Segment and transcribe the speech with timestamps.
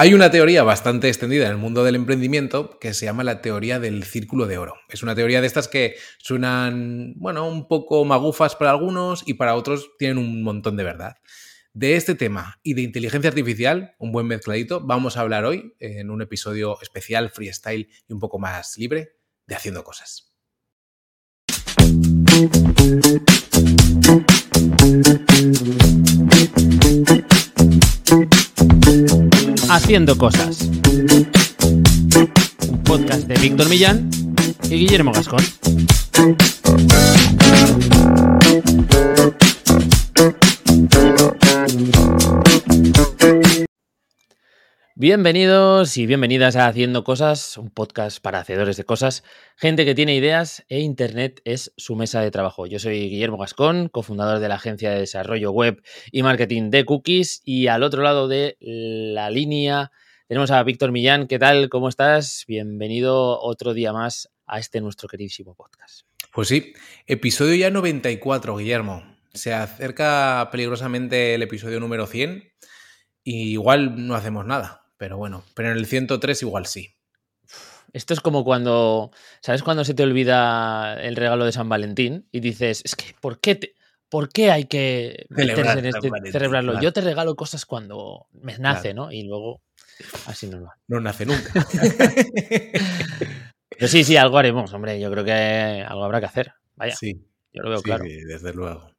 [0.00, 3.80] Hay una teoría bastante extendida en el mundo del emprendimiento que se llama la teoría
[3.80, 4.76] del círculo de oro.
[4.88, 9.56] Es una teoría de estas que suenan, bueno, un poco magufas para algunos y para
[9.56, 11.16] otros tienen un montón de verdad.
[11.72, 16.10] De este tema y de inteligencia artificial, un buen mezcladito, vamos a hablar hoy en
[16.10, 19.16] un episodio especial, freestyle y un poco más libre
[19.48, 20.32] de Haciendo Cosas.
[29.78, 30.62] Haciendo Cosas.
[30.62, 31.30] Un
[32.82, 34.10] podcast de Víctor Millán
[34.64, 35.44] y Guillermo Gascón.
[45.00, 49.22] Bienvenidos y bienvenidas a Haciendo Cosas, un podcast para hacedores de cosas,
[49.56, 52.66] gente que tiene ideas e Internet es su mesa de trabajo.
[52.66, 55.80] Yo soy Guillermo Gascón, cofundador de la agencia de desarrollo web
[56.10, 59.92] y marketing de Cookies y al otro lado de la línea
[60.26, 61.28] tenemos a Víctor Millán.
[61.28, 61.68] ¿Qué tal?
[61.68, 62.42] ¿Cómo estás?
[62.48, 66.06] Bienvenido otro día más a este nuestro queridísimo podcast.
[66.32, 66.72] Pues sí,
[67.06, 69.16] episodio ya 94, Guillermo.
[69.32, 72.52] Se acerca peligrosamente el episodio número 100
[73.22, 74.87] y igual no hacemos nada.
[74.98, 76.94] Pero bueno, pero en el 103 igual sí.
[77.92, 79.10] Esto es como cuando,
[79.40, 83.40] ¿sabes cuando se te olvida el regalo de San Valentín y dices, es que, ¿por
[83.40, 83.74] qué, te,
[84.10, 86.72] ¿por qué hay que Celebrar en este, Valentín, celebrarlo?
[86.72, 86.84] claro.
[86.84, 89.10] Yo te regalo cosas cuando me nace, ¿no?
[89.10, 89.62] Y luego
[90.26, 90.76] así no va.
[90.88, 91.50] No nace nunca.
[93.70, 95.00] Pero sí, sí, algo haremos, hombre.
[95.00, 96.52] Yo creo que algo habrá que hacer.
[96.76, 98.04] Vaya, sí, yo lo veo sí, claro.
[98.04, 98.90] sí, desde luego.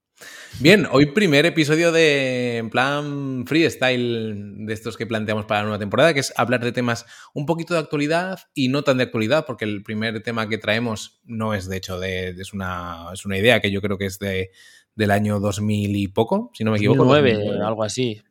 [0.59, 5.79] Bien, hoy primer episodio de, en plan freestyle de estos que planteamos para la nueva
[5.79, 9.45] temporada, que es hablar de temas un poquito de actualidad y no tan de actualidad,
[9.45, 13.37] porque el primer tema que traemos no es de hecho de, es, una, es una
[13.37, 14.51] idea que yo creo que es de,
[14.95, 17.05] del año 2000 y poco, si no me equivoco.
[17.05, 17.65] 2009, 2009.
[17.65, 18.21] algo así.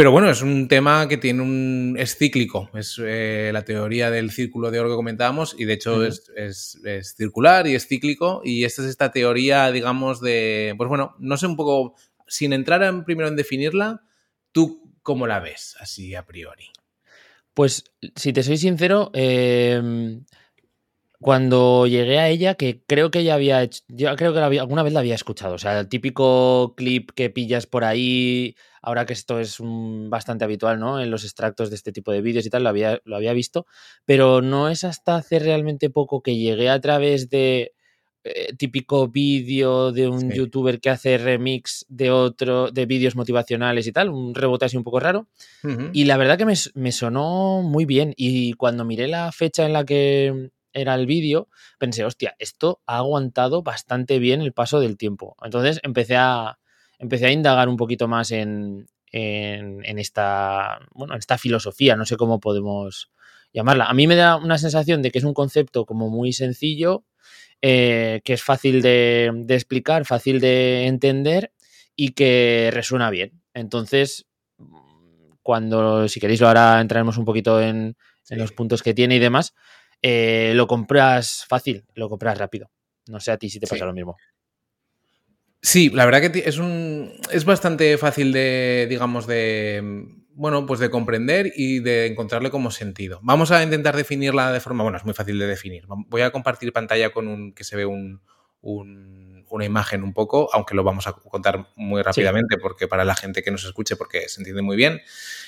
[0.00, 1.94] Pero bueno, es un tema que tiene un.
[1.98, 2.70] es cíclico.
[2.72, 6.80] Es eh, la teoría del círculo de oro que comentábamos, y de hecho es, es-
[6.86, 8.40] es circular y es cíclico.
[8.42, 10.72] Y esta es esta teoría, digamos, de.
[10.78, 11.96] Pues bueno, no sé un poco.
[12.26, 14.00] Sin entrar en- primero en definirla,
[14.52, 16.70] ¿tú cómo la ves así a priori?
[17.52, 17.84] Pues,
[18.16, 20.18] si te soy sincero, eh,
[21.20, 24.62] cuando llegué a ella, que creo que ella había hecho, yo creo que la había-
[24.62, 29.06] alguna vez la había escuchado, o sea, el típico clip que pillas por ahí, ahora
[29.06, 31.00] que esto es bastante habitual, ¿no?
[31.00, 33.66] En los extractos de este tipo de vídeos y tal, lo había, lo había visto,
[34.04, 37.72] pero no es hasta hace realmente poco que llegué a través de
[38.22, 40.36] eh, típico vídeo de un Sí.
[40.36, 44.84] youtuber que hace remix de otro, de vídeos motivacionales y tal, un rebote así un
[44.84, 45.26] poco raro.
[45.92, 48.14] Y la verdad que me, me sonó muy bien.
[48.16, 51.48] Y cuando miré la fecha en la que era el vídeo,
[51.78, 55.36] pensé, hostia, esto ha aguantado bastante bien el paso del tiempo.
[55.42, 56.59] Entonces empecé a,
[57.00, 62.04] empecé a indagar un poquito más en, en, en esta, bueno, en esta filosofía, no
[62.06, 63.10] sé cómo podemos
[63.52, 63.86] llamarla.
[63.86, 67.04] A mí me da una sensación de que es un concepto como muy sencillo,
[67.62, 71.52] eh, que es fácil de, de explicar, fácil de entender
[71.96, 73.42] y que resuena bien.
[73.54, 74.26] Entonces,
[75.42, 77.96] cuando, si queréis, ahora entraremos un poquito en,
[78.28, 79.54] en los puntos que tiene y demás,
[80.02, 82.70] eh, lo compras fácil, lo compras rápido.
[83.08, 83.70] No sé a ti si te Sí.
[83.74, 84.16] pasa lo mismo.
[85.62, 90.88] Sí, la verdad que es un es bastante fácil de, digamos, de bueno, pues de
[90.90, 93.20] comprender y de encontrarle como sentido.
[93.22, 95.84] Vamos a intentar definirla de forma, bueno, es muy fácil de definir.
[96.08, 98.22] Voy a compartir pantalla con un que se ve un,
[98.62, 103.14] un- una imagen un poco, aunque lo vamos a contar muy rápidamente porque para la
[103.14, 105.00] gente que nos escuche porque se entiende muy bien.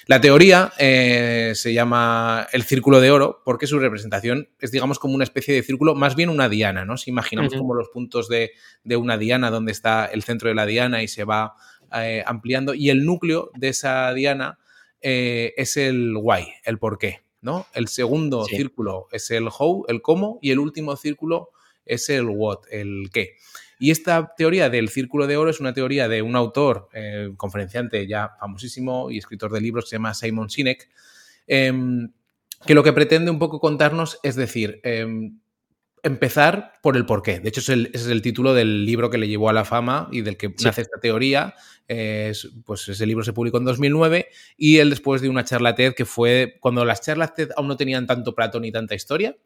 [0.06, 5.14] La teoría eh, se llama el círculo de oro porque su representación es, digamos, como
[5.14, 6.96] una especie de círculo, más bien una diana, ¿no?
[6.96, 8.52] Si imaginamos como los puntos de,
[8.84, 11.54] de una diana donde está el centro de la diana y se va
[11.94, 14.58] eh, ampliando y el núcleo de esa diana
[15.00, 17.66] eh, es el why, el por qué, ¿no?
[17.74, 18.56] El segundo Sí.
[18.56, 21.50] círculo es el how, el cómo y el último círculo
[21.84, 23.34] es el what, el qué.
[23.82, 28.06] Y esta teoría del círculo de oro es una teoría de un autor, eh, conferenciante
[28.06, 30.88] ya famosísimo y escritor de libros que se llama Simon Sinek,
[31.48, 32.12] em,
[32.64, 35.40] que lo que pretende un poco contarnos es decir, em,
[36.04, 37.40] empezar por el porqué.
[37.40, 39.64] De hecho, es el, ese es el título del libro que le llevó a la
[39.64, 40.64] fama y del que Sí.
[40.64, 41.54] nace esta teoría.
[41.88, 45.94] Es- pues ese libro se publicó en 2009 y él después de una charla TED
[45.94, 49.36] que fue cuando las charlas TED aún no tenían tanto plato ni tanta historia.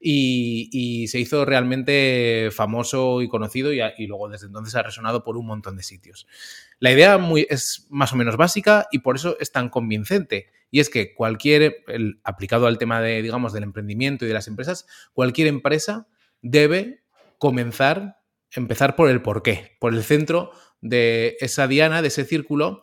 [0.00, 5.46] Y, se hizo realmente famoso y conocido y, luego desde entonces ha resonado por un
[5.46, 6.26] montón de sitios.
[6.78, 7.18] La idea
[7.48, 10.46] es más o menos básica y por eso es tan convincente.
[10.70, 11.84] Y es que cualquier,
[12.24, 16.06] aplicado al tema de, digamos, del emprendimiento y de las empresas, cualquier empresa
[16.42, 17.02] debe
[17.38, 18.18] comenzar,
[18.52, 22.82] empezar por el porqué, por el centro de esa diana, de ese círculo,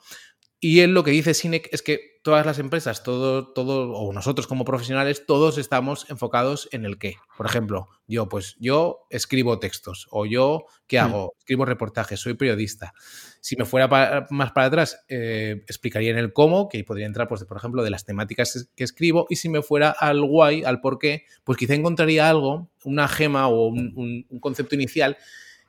[0.59, 4.47] Y él lo que dice Sinek es que todas las empresas, todo, todo, o nosotros
[4.47, 7.17] como profesionales, todos estamos enfocados en el qué.
[7.37, 11.35] Por ejemplo, yo, pues yo escribo textos, o yo, ¿qué hago?
[11.37, 12.93] Escribo reportajes, soy periodista.
[13.41, 17.43] Si me fuera más para atrás, eh, explicaría en el cómo, que podría entrar, pues,
[17.43, 20.97] por ejemplo, de las temáticas que escribo, y si me fuera al guay, al por
[20.97, 25.17] qué, pues quizá encontraría algo, una gema o un, un concepto inicial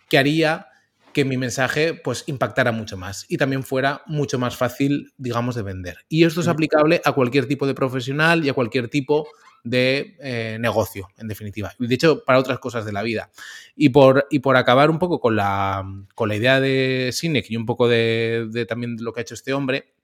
[0.09, 0.69] que haría
[1.17, 5.63] que mi mensaje pues impactara mucho más y también fuera mucho más fácil, digamos, de
[5.63, 5.97] vender.
[6.11, 9.27] Y esto es aplicable a cualquier tipo de profesional y a cualquier tipo
[9.65, 11.73] de eh, negocio, en definitiva.
[11.79, 13.31] Y de hecho, para otras cosas de la vida.
[13.75, 15.83] Y por, y por acabar un poco con la,
[16.15, 19.33] con la idea de Sinek y un poco de, de también lo que ha hecho
[19.33, 19.95] este hombre,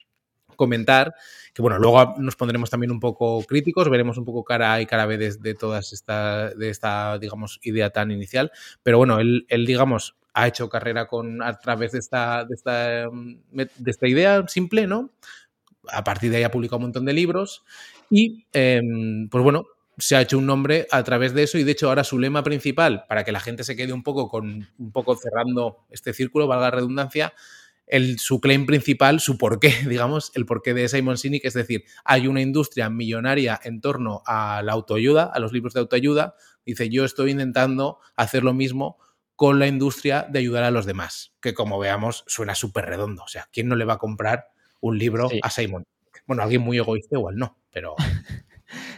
[0.56, 1.14] comentar
[1.52, 4.86] que bueno, luego nos pondremos también un poco críticos, veremos un poco cara A y
[4.86, 8.50] cara B de, de todas esta, de esta, digamos, idea tan inicial,
[8.82, 13.08] pero bueno, él, él digamos, ha hecho carrera con, a través de esta, de esta,
[13.10, 15.10] de esta idea simple, ¿no?
[15.88, 17.64] A partir de ahí ha publicado un montón de libros
[18.08, 19.66] y, em, pues bueno,
[19.98, 22.42] se ha hecho un nombre a través de eso y de hecho ahora su lema
[22.42, 26.46] principal, para que la gente se quede un poco con un poco cerrando este círculo,
[26.46, 27.34] valga la redundancia,
[27.86, 32.26] el, su claim principal, su porqué, digamos, el porqué de Simon Sinek, es decir, hay
[32.26, 37.04] una industria millonaria en torno a la autoayuda, a los libros de autoayuda, dice, yo
[37.04, 38.98] estoy intentando hacer lo mismo
[39.42, 43.24] con la industria de ayudar a los demás, que como veamos suena súper redondo.
[43.24, 45.82] O sea, ¿quién no le va a comprar un libro a Simon?
[46.28, 47.96] Bueno, alguien muy egoísta igual no, pero...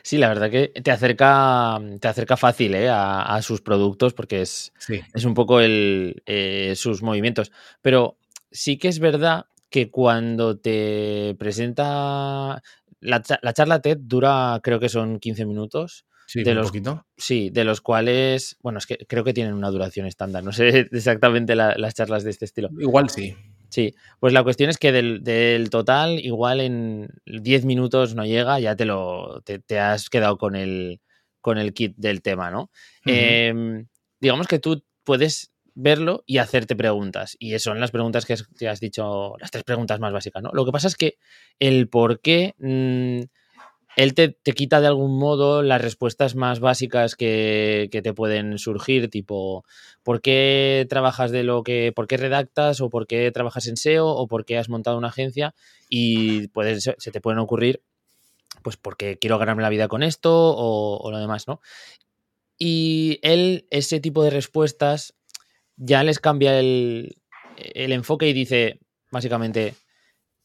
[0.02, 2.90] Sí, la verdad que te acerca, te acerca fácil ¿eh?
[2.90, 4.74] a, sus productos porque es,
[5.14, 7.50] es un poco el, eh, sus movimientos.
[7.80, 8.18] Pero
[8.52, 12.62] sí que es verdad que cuando te presenta
[13.00, 16.04] la, la charla TED dura, creo que son 15 minutos.
[16.26, 17.06] Sí, de un los, poquito.
[17.16, 20.42] Sí, de los cuales, bueno, es que creo que tienen una duración estándar.
[20.44, 22.70] No sé exactamente la, las charlas de este estilo.
[22.78, 23.36] Igual sí.
[23.68, 28.60] Sí, pues la cuestión es que del, del total, igual en 10 minutos no llega,
[28.60, 31.00] ya te lo te, te, has quedado con el,
[31.40, 32.70] con el kit del tema, ¿no?
[33.04, 33.12] Uh -huh.
[33.12, 33.84] eh,
[34.20, 37.36] digamos que tú puedes verlo y hacerte preguntas.
[37.38, 40.50] Y son las preguntas que has, que has, dicho, las tres preguntas más básicas, ¿no?
[40.52, 41.16] Lo que pasa es que
[41.58, 42.54] el por qué.
[42.58, 43.24] Mmm,
[43.96, 48.58] él te, te, quita de algún modo las respuestas más básicas que, que, te pueden
[48.58, 49.64] surgir, tipo,
[50.02, 54.08] ¿por qué trabajas de lo que, por qué redactas o por qué trabajas en SEO
[54.08, 55.54] o por qué has montado una agencia?
[55.88, 57.82] Y puedes, se te pueden ocurrir,
[58.62, 61.60] pues, porque quiero ganarme la vida con esto o, o lo demás, ¿no?
[62.58, 65.14] Y él, ese tipo de respuestas,
[65.76, 67.16] ya les cambia el,
[67.56, 68.80] el enfoque y dice,
[69.10, 69.74] básicamente,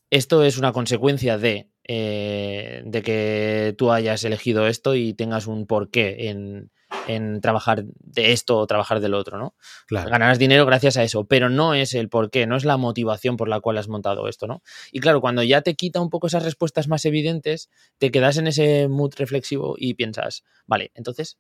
[0.10, 5.66] esto es una consecuencia de eh, de que tú hayas elegido esto y tengas un
[5.66, 6.70] porqué en,
[7.08, 9.56] en trabajar de esto o trabajar del otro, ¿no?
[9.88, 10.08] Claro.
[10.12, 13.50] Ganarás dinero gracias a eso, pero no es el porqué, no es la motivación por
[13.50, 14.62] la cual has montado esto, ¿no?
[14.92, 18.46] Y claro, cuando ya te quita un poco esas respuestas más evidentes, te quedas en
[18.46, 21.40] ese mood reflexivo y piensas, vale, entonces,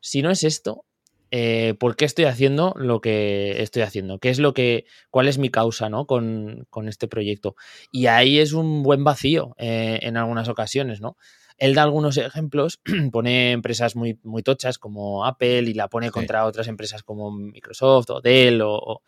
[0.00, 0.84] si no es esto,
[1.30, 5.38] eh, por qué estoy haciendo lo que estoy haciendo, qué es lo que, cuál es
[5.38, 6.06] mi causa ¿no?
[6.06, 7.56] con, con este proyecto.
[7.90, 11.16] Y ahí es un buen vacío eh, en algunas ocasiones, ¿no?
[11.58, 12.80] Él da algunos ejemplos,
[13.12, 16.12] pone empresas muy, muy tochas como Apple y la pone sí.
[16.12, 19.02] contra otras empresas como Microsoft o Dell, o, o,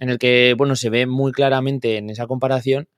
[0.00, 2.88] en el que, bueno, se ve muy claramente en esa comparación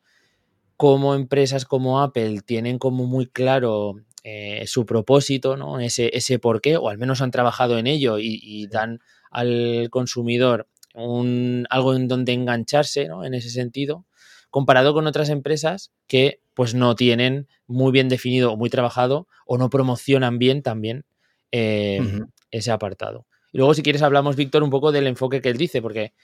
[0.77, 5.79] cómo empresas como Apple tienen como muy claro eh, su propósito, ¿no?
[5.81, 9.01] ese, ese por qué, o al menos han trabajado en ello y, y dan
[9.31, 13.25] al consumidor un, algo en donde engancharse ¿no?
[13.25, 14.07] en ese sentido,
[14.49, 19.59] comparado con otras empresas que pues no tienen muy bien definido o muy trabajado o
[19.59, 21.05] no promocionan bien también
[21.53, 22.31] eh, uh -huh.
[22.51, 23.27] ese apartado.
[23.53, 26.15] Y luego si quieres hablamos, Víctor, un poco del enfoque que él dice, porque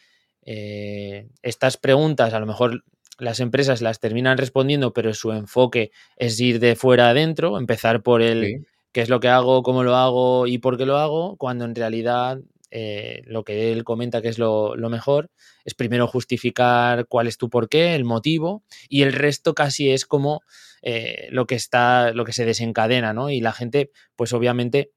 [0.42, 2.82] eh, estas preguntas a lo mejor
[3.20, 8.22] las empresas las terminan respondiendo, pero su enfoque es ir de fuera adentro, empezar por
[8.22, 8.66] el sí.
[8.92, 11.74] qué es lo que hago, cómo lo hago y por qué lo hago, cuando en
[11.74, 15.30] realidad eh, lo que él comenta que es lo, lo, mejor
[15.64, 20.42] es primero justificar cuál es tu porqué, el motivo, y el resto casi es como
[20.82, 23.28] eh, lo que está, lo que se desencadena, ¿no?
[23.28, 24.92] Y la gente, pues obviamente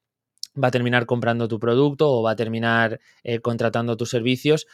[0.61, 4.67] va a terminar comprando tu producto o va a terminar eh, contratando tus servicios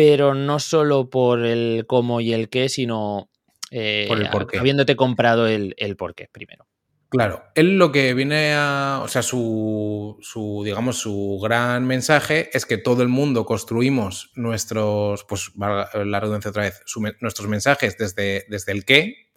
[0.00, 3.28] pero no solo por el cómo y el qué, sino
[3.70, 4.58] eh, por el porqué.
[4.58, 6.66] habiéndote comprado el, el porqué primero.
[7.10, 12.64] Claro, él lo que viene a, o sea, su, su, digamos, su gran mensaje es
[12.64, 18.46] que todo el mundo construimos nuestros, pues, la redundancia otra vez, su, nuestros mensajes desde,
[18.48, 19.28] desde el qué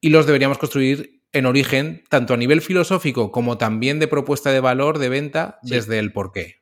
[0.00, 4.60] y los deberíamos construir en origen, tanto a nivel filosófico como también de propuesta de
[4.60, 5.74] valor de venta, sí.
[5.74, 6.60] desde el por qué,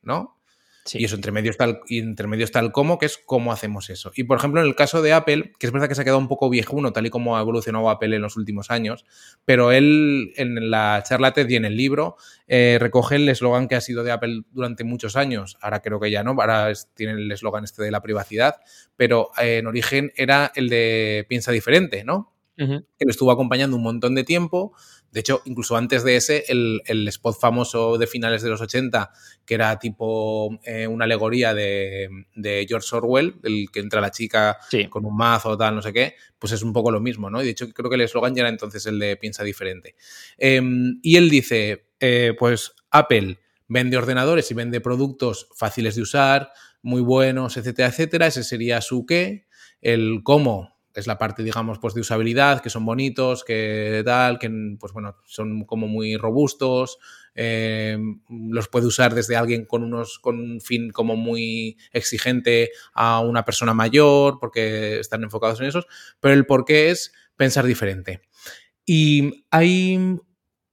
[0.93, 3.51] Y eso, entre medio, está el, y entre medio está el cómo, que es cómo
[3.51, 4.11] hacemos eso.
[4.15, 6.19] Y por ejemplo, en el caso de Apple, que es verdad que se ha quedado
[6.19, 9.05] un poco viejuno, tal y como ha evolucionado Apple en los últimos años,
[9.45, 12.15] pero él en la charla TED y en el libro
[12.47, 15.57] eh, recoge el eslogan que ha sido de Apple durante muchos años.
[15.61, 18.55] Ahora creo que ya no, ahora tiene el eslogan este de la privacidad,
[18.95, 22.33] pero eh, en origen era el de piensa diferente, ¿no?
[22.57, 24.73] Que lo estuvo acompañando un montón de tiempo
[25.11, 29.11] de hecho, incluso antes de ese, el, spot famoso de finales de los 80,
[29.45, 32.09] que era tipo eh, una alegoría de,
[32.67, 34.57] George Orwell, el que entra la chica
[34.89, 37.41] con un mazo o tal, no sé qué, pues es un poco lo mismo, ¿no?
[37.41, 39.95] Y de hecho, creo que el eslogan ya era entonces el de piensa diferente.
[40.37, 46.51] Em, y él dice, eh, pues Apple vende ordenadores y vende productos fáciles de usar,
[46.81, 48.27] muy buenos, etcétera, etcétera.
[48.27, 49.47] Ese sería su qué.
[49.81, 54.49] El cómo es la parte, digamos, pues de usabilidad, que son bonitos, que tal, que
[54.79, 56.97] pues bueno, son como muy robustos,
[57.35, 57.97] eh,
[58.29, 63.45] los puede usar desde alguien con unos, con un fin como muy exigente a una
[63.45, 65.87] persona mayor, porque están enfocados en esos,
[66.19, 68.21] pero el por qué es pensar diferente.
[68.85, 70.19] Y hay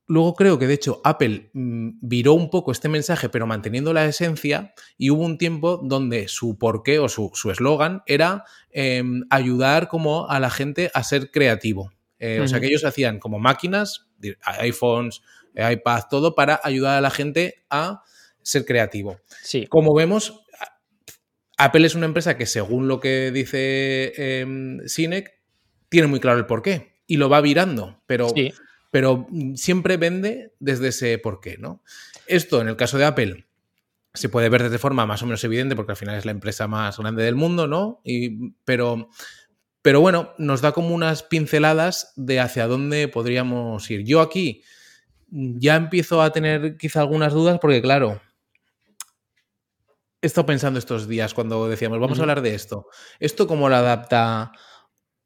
[0.09, 4.07] Luego creo que de hecho Apple mm, viró un poco este mensaje, pero manteniendo la
[4.07, 10.29] esencia, y hubo un tiempo donde su porqué o su eslogan era em, ayudar como
[10.29, 11.93] a la gente a ser creativo.
[12.19, 14.09] Eh, o sea que ellos hacían como máquinas,
[14.43, 15.23] iPhones,
[15.55, 18.03] iPad, todo para ayudar a la gente a
[18.43, 19.21] ser creativo.
[19.43, 19.67] Sí.
[19.69, 20.41] Como vemos,
[21.59, 24.81] Apple es una empresa que según lo que dice eh,
[25.89, 28.33] tiene muy claro el porqué y lo va virando, pero
[28.91, 31.83] pero mm, siempre vende desde ese porqué, ¿no?
[32.27, 33.47] Esto, en el caso de Apple,
[34.15, 36.67] se puede ver de forma más o menos evidente porque al final es la empresa
[36.67, 38.01] más grande del mundo, ¿no?
[38.05, 39.11] Y, pero,
[39.83, 44.05] pero bueno, nos da como unas pinceladas de hacia dónde podríamos ir.
[44.05, 44.63] Yo aquí
[45.31, 48.21] ya empiezo a tener quizá algunas dudas porque, claro,
[50.21, 52.87] he estado pensando estos días cuando decíamos, vamos a hablar de esto.
[53.21, 54.53] ¿Esto cómo lo adapta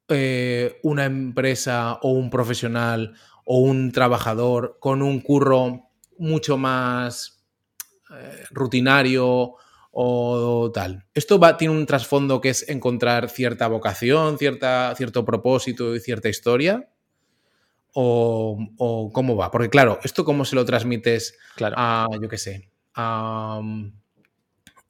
[0.08, 7.42] eh, una empresa o un profesional o un trabajador con un curro mucho más
[8.10, 9.56] eh, rutinario
[9.92, 11.04] o tal.
[11.12, 16.28] Esto va, tiene un trasfondo que es encontrar cierta vocación, cierta, cierto propósito y cierta
[16.28, 16.88] historia.
[17.94, 19.50] O, cómo va.
[19.50, 23.60] Porque claro, esto cómo se lo transmites a, yo qué sé, a,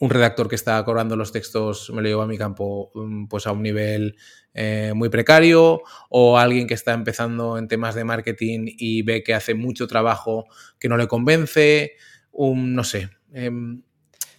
[0.02, 3.46] un redactor que está cobrando los textos me lo llevo a mi campo mm, pues
[3.46, 4.16] a un nivel
[4.52, 9.32] eh, muy precario o alguien que está empezando en temas de marketing y ve que
[9.32, 10.46] hace mucho trabajo
[10.80, 11.92] que no le convence,
[12.32, 13.10] un, no sé.
[13.32, 13.82] Em,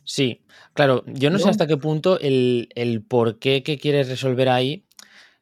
[0.03, 0.43] sí,
[0.74, 2.67] claro, yo no, sé hasta qué punto el,
[3.08, 4.86] por qué que quieres resolver ahí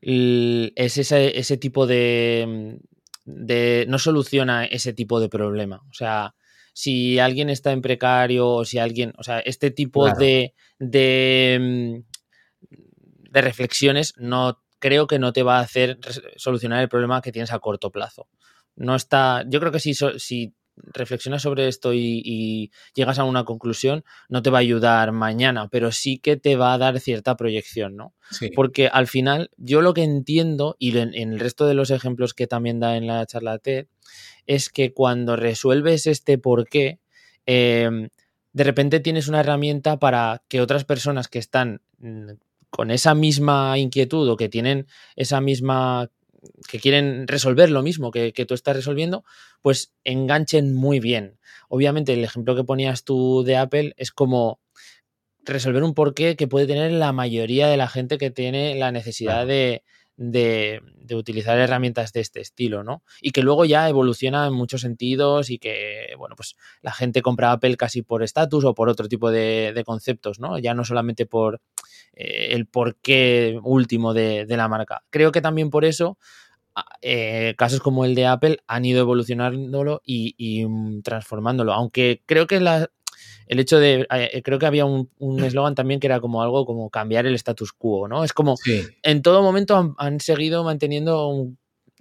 [0.02, 2.78] es ese, ese tipo de,
[3.26, 3.86] de...
[3.90, 5.82] no soluciona ese tipo de problema.
[5.90, 6.36] O sea,
[6.74, 12.76] si alguien está en precario o si alguien, o sea, este tipo de, de, mm,
[13.32, 16.00] de, reflexiones no creo que no te va a hacer
[16.38, 18.28] solucionar el problema que tienes a corto plazo.
[18.76, 20.56] No está, yo creo que si, si
[20.94, 25.92] reflexionas sobre esto y, llegas a una conclusión, no te va a ayudar mañana, pero
[25.92, 28.14] sí que te va a dar cierta proyección, ¿no?
[28.56, 32.48] Porque al final, yo lo que entiendo, y en, el resto de los ejemplos que
[32.48, 33.88] también da en la charla TED,
[34.48, 37.00] es que cuando resuelves este por qué,
[37.46, 38.10] em,
[38.54, 42.32] de repente tienes una herramienta para que otras personas que están mm,
[42.70, 46.10] con esa misma inquietud o que tienen esa misma
[46.68, 49.24] que quieren resolver lo mismo que, tú estás resolviendo,
[49.62, 51.40] pues enganchen muy bien.
[51.70, 54.60] Obviamente el ejemplo que ponías tú de Apple es como
[55.44, 59.48] resolver un porqué que puede tener la mayoría de la gente que tiene la necesidad
[59.48, 59.84] de,
[60.22, 60.82] de,
[61.14, 63.04] utilizar herramientas de este estilo, ¿no?
[63.22, 67.52] Y que luego ya evoluciona en muchos sentidos y que, bueno, pues la gente compra
[67.52, 70.58] Apple casi por estatus o por otro tipo de, conceptos, ¿no?
[70.58, 71.60] Ya no solamente por
[72.14, 75.04] eh, el porqué último de, la marca.
[75.10, 76.18] Creo que también por eso
[77.02, 81.74] eh, casos como el de Apple han ido evolucionándolo y, y mm, transformándolo.
[81.74, 82.90] Aunque creo que la,
[83.48, 86.90] el hecho de, eh, creo que había un eslogan también que era como algo como
[86.90, 88.24] cambiar el status quo, ¿no?
[88.24, 88.56] Es como,
[89.04, 91.48] en todo momento han, seguido manteniendo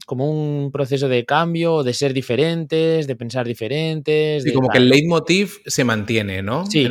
[0.06, 4.42] como un proceso de cambio, de ser diferentes, de pensar diferentes.
[4.42, 6.66] Sí, como que el leitmotiv se mantiene, ¿no?
[6.66, 6.88] Sí.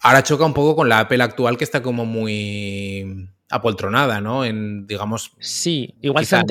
[0.00, 4.44] Ahora choca un poco con la Apple actual que está como muy apoltronada, ¿no?
[4.44, 5.32] En, digamos...
[5.38, 6.46] Sí, igual se han,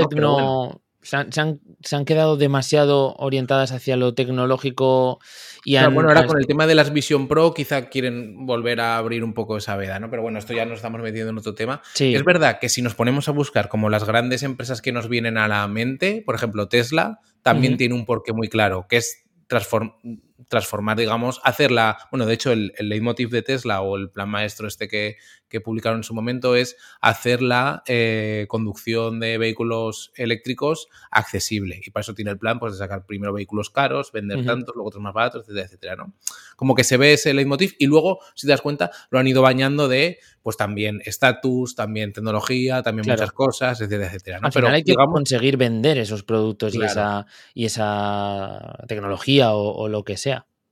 [1.02, 5.20] se han, quedado demasiado orientadas hacia lo tecnológico
[5.64, 9.24] y bueno, ahora con el tema de las Vision Pro quizá quieren volver a abrir
[9.24, 10.10] un poco esa veda, ¿no?
[10.10, 11.82] Pero bueno, esto ya nos estamos metiendo en otro tema.
[11.98, 15.38] Es verdad que si nos ponemos a buscar como las grandes empresas que nos vienen
[15.38, 19.96] a la mente, por ejemplo Tesla, también tiene un porqué muy claro, que es transformar,
[20.96, 24.88] digamos, hacerla, bueno, de hecho el, el leitmotiv de Tesla o el plan maestro este
[24.88, 25.18] que,
[25.52, 31.82] que publicaron en su momento es hacer la eh, conducción de vehículos eléctricos accesible.
[31.86, 34.88] Y para eso tiene el plan pues, de sacar primero vehículos caros, vender tantos, luego
[34.88, 36.14] otros más baratos, etcétera, etcétera, ¿no?
[36.56, 39.42] Como que se ve ese leitmotiv y luego, si te das cuenta, lo han ido
[39.42, 43.22] bañando de, pues también estatus, también tecnología, también Claro.
[43.22, 44.48] muchas cosas, etcétera, etcétera, ¿no?
[44.48, 49.74] Al final hay que digamos, conseguir vender esos productos y, esa, y esa tecnología o,
[49.76, 50.31] o lo que sea.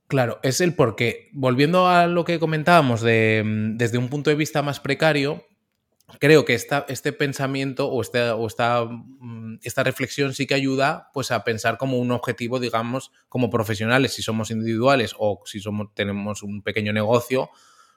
[0.09, 1.29] Claro, es el porqué.
[1.33, 5.45] Volviendo a lo que comentábamos de, mm, desde un punto de vista más precario,
[6.19, 11.09] creo que esta, este pensamiento o, esta, o esta, mm, esta reflexión sí que ayuda
[11.13, 15.93] pues, a pensar como un objetivo, digamos, como profesionales, si somos individuales o si somos,
[15.93, 17.51] tenemos un pequeño negocio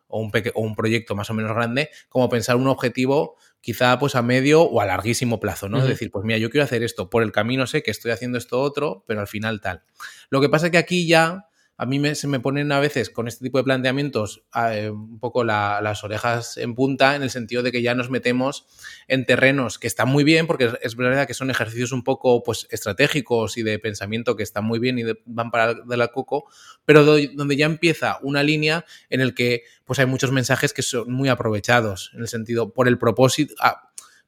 [0.09, 3.99] o un, peque- o un proyecto más o menos grande, como pensar un objetivo quizá
[3.99, 5.79] pues a medio o a larguísimo plazo, ¿no?
[5.79, 8.37] Es decir, pues mira, yo quiero hacer esto, por el camino sé que estoy haciendo
[8.37, 9.85] esto otro, pero al final tal.
[10.29, 11.47] Lo que pasa es que aquí ya
[11.79, 15.19] a mí me- se me ponen a veces con este tipo de planteamientos eh, un
[15.19, 18.67] poco la- las orejas en punta en el sentido de que ya nos metemos
[19.09, 22.67] en terrenos que están muy bien porque es, verdad que son ejercicios un poco pues
[22.71, 26.45] estratégicos y de pensamiento que están muy bien y van para de la coco,
[26.85, 30.83] pero do- donde ya empieza una línea en el que pues hay muchos mensajes que
[30.83, 33.55] son muy aprovechados en el sentido por el propósito,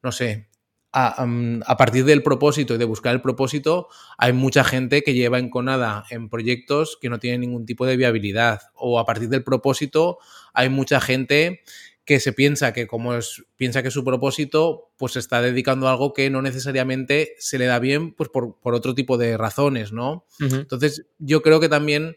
[0.02, 0.48] no sé,
[0.96, 6.04] a, partir del propósito y de buscar el propósito, hay mucha gente que lleva enconada
[6.10, 8.60] en proyectos que no tienen ningún tipo de viabilidad.
[8.74, 10.18] O a partir del propósito,
[10.52, 11.62] hay mucha gente
[12.04, 15.92] que se piensa que como es, piensa que su propósito, pues se está dedicando a
[15.92, 19.90] algo que no necesariamente se le da bien, pues por, por otro tipo de razones,
[19.90, 20.26] ¿no?
[20.38, 22.16] Entonces, yo creo que también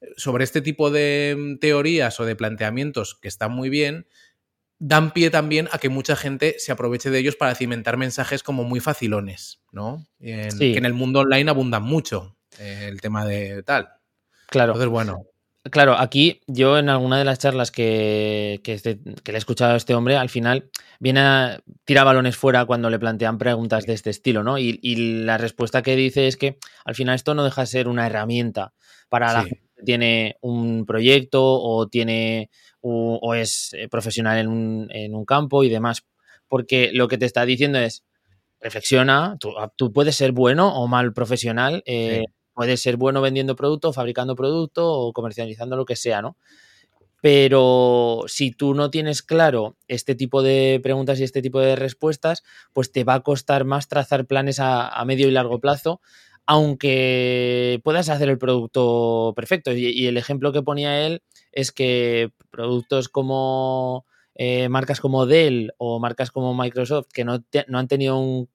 [0.00, 4.06] eh, sobre este tipo de mm, teorías o de planteamientos que están muy bien,
[4.86, 8.64] dan pie también a que mucha gente se aproveche de ellos para cimentar mensajes como
[8.64, 10.04] muy facilones, ¿no?
[10.20, 10.72] En- Sí.
[10.72, 13.88] Que en el mundo online abundan mucho eh, el tema de tal.
[14.48, 14.72] Claro.
[14.72, 15.24] Entonces, bueno,
[15.70, 19.72] Claro, aquí yo en alguna de las charlas que, que, este- que le he escuchado
[19.72, 20.68] a este hombre, al final
[21.00, 24.58] viene a tirar balones fuera cuando le plantean preguntas de este estilo, ¿no?
[24.58, 27.88] Y, y la respuesta que dice es que al final esto no deja de ser
[27.88, 28.74] una herramienta
[29.08, 34.88] para la gente tiene un proyecto o tiene u- o es eh, profesional en un,
[34.90, 36.04] en un campo y demás.
[36.48, 38.04] Porque lo que te está diciendo es,
[38.60, 42.32] reflexiona, tú, tú puedes ser bueno o mal profesional, eh, Sí.
[42.54, 46.36] puedes ser bueno vendiendo producto, fabricando producto o comercializando lo que sea, ¿no?
[47.20, 52.42] Pero si tú no tienes claro este tipo de preguntas y este tipo de respuestas,
[52.74, 56.02] pues te va a costar más trazar planes a, a medio y largo plazo,
[56.46, 59.72] aunque puedas hacer el producto perfecto.
[59.72, 66.00] Y, el ejemplo que ponía él es que productos como eh, marcas como Dell o
[66.00, 68.48] marcas como Microsoft que no, no han tenido un,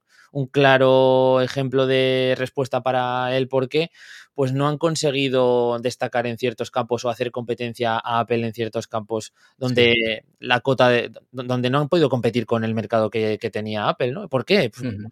[0.52, 3.90] claro ejemplo de respuesta para el por qué,
[4.34, 8.88] pues no han conseguido destacar en ciertos campos o hacer competencia a Apple en ciertos
[8.88, 13.50] campos donde la cota de, donde no han podido competir con el mercado que, que
[13.50, 14.30] tenía Apple, ¿no?
[14.30, 14.70] ¿Por qué?
[14.70, 15.10] Pues, Ujú.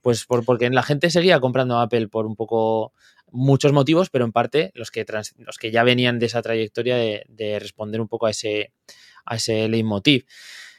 [0.00, 2.92] pues por- porque la gente seguía comprando Apple por un poco
[3.30, 6.96] muchos motivos, pero en parte los que, trans- los que ya venían de esa trayectoria
[6.96, 8.72] de, de responder un poco a ese,
[9.26, 10.24] a ese leitmotiv.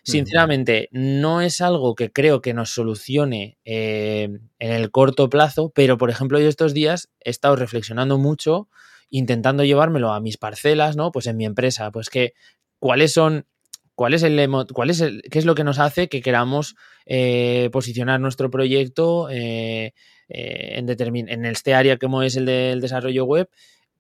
[0.06, 5.98] Sinceramente, no es algo que creo que nos solucione eh, en el corto plazo, pero
[5.98, 8.70] por ejemplo, yo estos días he estado reflexionando mucho,
[9.10, 11.12] intentando llevármelo a mis parcelas, ¿no?
[11.12, 12.34] Pues en mi empresa, pues que
[12.78, 13.48] cuáles son,
[13.96, 17.70] cuál es el, cuál es el, qué es lo que nos hace que queramos eh,
[17.72, 19.94] posicionar nuestro proyecto eh,
[20.28, 23.50] eh, en, este área como es el del desarrollo web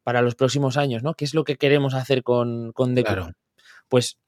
[0.04, 1.16] para los próximos años, ¿no?
[1.16, 2.94] ¿Qué es lo que queremos hacer con, con?
[2.96, 3.32] Claro.
[3.90, 4.20] Pues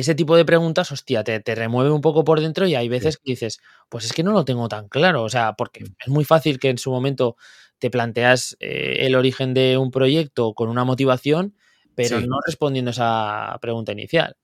[0.00, 3.16] ese tipo de preguntas, hostia, te, te remueve un poco por dentro y hay veces
[3.18, 5.86] que dices, pues es que no lo tengo tan claro, o sea, porque Mm.
[6.06, 7.36] es muy fácil que en su momento
[7.78, 11.56] te planteas eh, el origen de un proyecto con una motivación,
[11.94, 12.26] pero Sí.
[12.28, 14.36] no respondiendo esa pregunta inicial.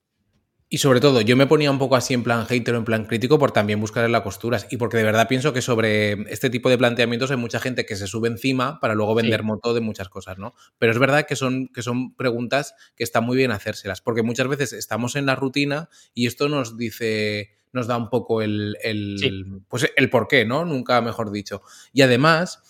[0.74, 3.04] Y sobre todo, yo me ponía un poco así en plan hater o en plan
[3.04, 4.66] crítico por también buscar las costuras.
[4.70, 7.94] Y porque de verdad pienso que sobre este tipo de planteamientos hay mucha gente que
[7.94, 9.46] se sube encima para luego vender Sí.
[9.46, 10.54] moto de muchas cosas, ¿no?
[10.78, 14.00] Pero es verdad que son, que son preguntas que está muy bien hacérselas.
[14.00, 18.40] Porque muchas veces estamos en la rutina y esto nos dice, nos da un poco
[18.40, 19.44] el, el, Sí.
[19.68, 20.64] pues el por qué, ¿no?
[20.64, 21.60] Nunca mejor dicho.
[21.92, 22.62] Y además,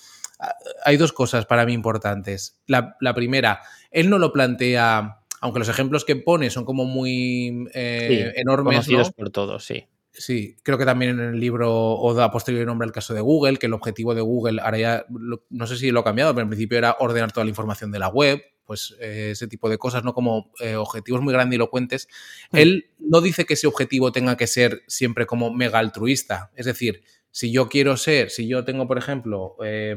[0.85, 2.61] hay dos cosas para mí importantes.
[2.67, 3.61] La, la primera,
[3.93, 8.76] él no lo plantea, aunque los ejemplos que pone son como muy eh, Sí, enormes,
[8.76, 9.12] conocidos ¿no?
[9.12, 9.85] por todos, sí.
[10.14, 13.57] Sí, creo que también en el libro o da posterior nombre al caso de Google,
[13.59, 16.42] que el objetivo de Google, ahora ya, lo- no sé si lo ha cambiado, pero
[16.44, 19.78] en principio era ordenar toda la información de la web, pues eh, ese tipo de
[19.78, 20.12] cosas, ¿no?
[20.14, 22.09] Como eh, objetivos muy grandilocuentes.
[22.52, 22.57] Mm.
[22.59, 26.50] Él no dice que ese objetivo tenga que ser siempre como mega altruista.
[26.57, 29.96] Es decir, si yo quiero ser, si yo tengo, por ejemplo, eh,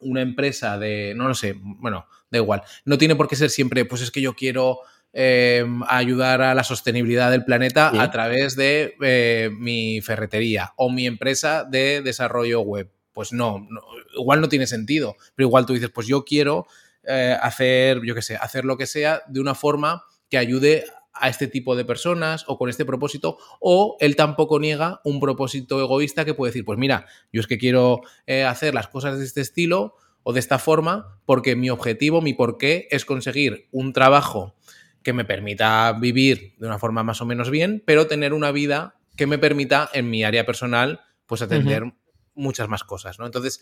[0.00, 3.84] una empresa de, no lo sé, bueno, da igual, no tiene por qué ser siempre,
[3.84, 4.80] pues es que yo quiero
[5.12, 11.06] eh, ayudar a la sostenibilidad del planeta a través de eh, mi ferretería o mi
[11.06, 12.90] empresa de desarrollo web.
[13.12, 13.66] Pues no,
[14.16, 16.66] igual no tiene sentido, pero igual tú dices, pues yo quiero
[17.02, 21.28] eh, hacer, yo qué sé, hacer lo que sea de una forma que ayude a
[21.28, 26.24] este tipo de personas o con este propósito, o él tampoco niega un propósito egoísta
[26.24, 28.00] que puede decir, pues mira, yo es que quiero
[28.46, 32.86] hacer las cosas de este estilo o de esta forma porque mi objetivo, mi porqué
[32.90, 34.54] es conseguir un trabajo
[35.02, 38.96] que me permita vivir de una forma más o menos bien, pero tener una vida
[39.16, 41.84] que me permita en mi área personal pues atender
[42.34, 43.26] muchas más cosas, ¿no?
[43.26, 43.60] Entonces,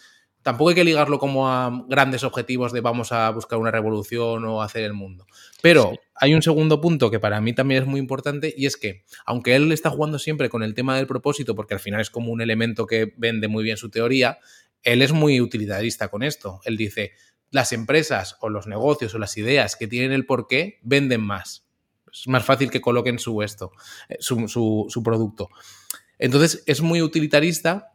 [0.48, 4.62] tampoco hay que ligarlo como a grandes objetivos de vamos a buscar una revolución o
[4.62, 5.26] hacer el mundo.
[5.60, 9.04] Pero hay un segundo punto que para mí también es muy importante y es que,
[9.26, 12.32] aunque él está jugando siempre con el tema del propósito, porque al final es como
[12.32, 14.38] un elemento que vende muy bien su teoría,
[14.82, 16.62] él es muy utilitarista con esto.
[16.64, 17.12] Él dice,
[17.50, 21.66] las empresas o los negocios o las ideas que tienen el porqué venden más.
[22.10, 23.72] Es más fácil que coloquen su esto,
[24.08, 25.50] eh, su, producto.
[26.18, 27.92] Entonces es muy utilitarista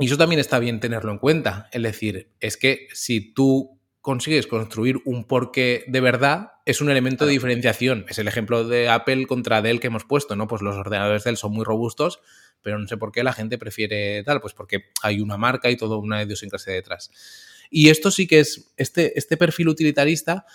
[0.00, 1.68] y eso también está bien tenerlo en cuenta.
[1.72, 7.26] Es decir, es que si tú consigues construir un porqué de verdad, es un elemento
[7.26, 8.06] de diferenciación.
[8.08, 10.48] Es el ejemplo de Apple contra Dell que hemos puesto, ¿no?
[10.48, 12.20] Pues los ordenadores Dell son muy robustos,
[12.62, 15.76] pero no sé por qué la gente prefiere tal, pues porque hay una marca y
[15.76, 17.10] toda una idiosincrasia detrás.
[17.70, 20.46] Y esto sí que es, este, este perfil utilitarista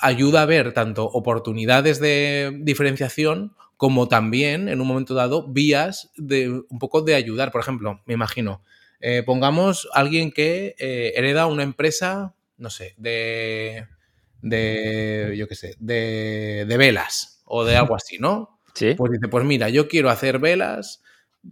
[0.00, 6.50] ayuda a ver tanto oportunidades de diferenciación como también, en un momento dado, vías de
[6.50, 7.50] un poco de ayudar.
[7.50, 8.62] Por ejemplo, me imagino,
[9.00, 13.86] eh, pongamos alguien que eh, hereda una empresa, no sé, de,
[14.42, 18.58] de yo qué sé, de, de, velas o de algo así, ¿no?
[18.72, 18.94] Sí.
[18.94, 21.02] Pues dice, pues mira, yo quiero hacer velas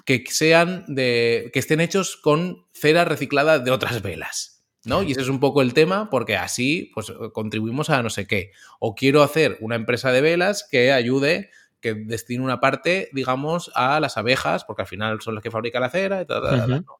[0.04, 4.58] que sean de, que estén hechos con cera reciclada de otras velas.
[4.84, 5.02] ¿no?
[5.02, 8.52] Y ese es un poco el tema, porque así pues, contribuimos a no sé qué.
[8.78, 14.00] O quiero hacer una empresa de velas que ayude, que destine una parte, digamos, a
[14.00, 16.26] las abejas, porque al final son las que fabrican la cera, y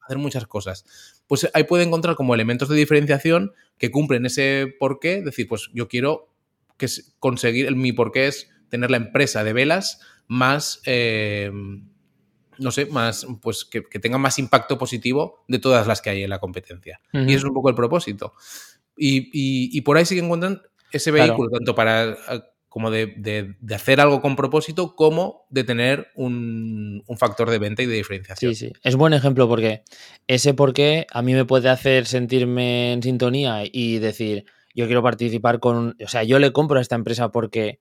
[0.04, 0.84] hacer muchas cosas.
[1.26, 5.88] Pues ahí puede encontrar como elementos de diferenciación que cumplen ese porqué, decir, pues yo
[5.88, 6.28] quiero
[6.76, 6.86] que
[7.18, 10.80] conseguir, mi porqué es tener la empresa de velas más...
[10.84, 11.50] Eh,
[12.58, 16.30] no sé, más, pues que, tenga más impacto positivo de todas las que hay en
[16.30, 17.00] la competencia.
[17.12, 18.34] Y eso es un poco el propósito.
[18.96, 20.60] Y, por ahí sí que encuentran
[20.90, 22.16] ese vehículo, tanto para
[22.68, 27.96] como de, hacer algo con propósito, como de tener un, factor de venta y de
[27.96, 28.54] diferenciación.
[28.54, 28.72] Sí, sí.
[28.82, 29.82] Es buen ejemplo porque
[30.26, 35.02] ese por qué a mí me puede hacer sentirme en sintonía y decir, yo quiero
[35.02, 35.96] participar con.
[36.04, 37.80] O sea, yo le compro a esta empresa porque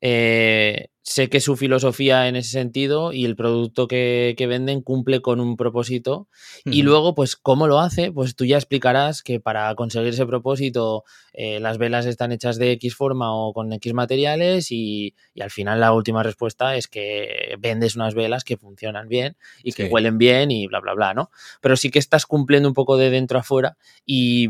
[0.00, 5.40] eh, sé que su filosofía en ese sentido y el producto que, venden cumple con
[5.40, 6.28] un propósito.
[6.64, 8.10] Y luego, pues, ¿cómo lo hace?
[8.10, 12.72] Pues tú ya explicarás que para conseguir ese propósito eh, las velas están hechas de
[12.72, 17.94] X forma o con X materiales y, al final la última respuesta es que vendes
[17.94, 21.30] unas velas que funcionan bien y que huelen bien y bla, bla, bla, ¿no?
[21.60, 24.48] Pero sí que estás cumpliendo un poco de dentro a fuera y,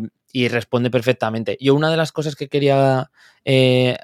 [0.48, 1.56] responde perfectamente.
[1.61, 3.11] Yo una de las cosas que quería
[3.46, 3.96] eh,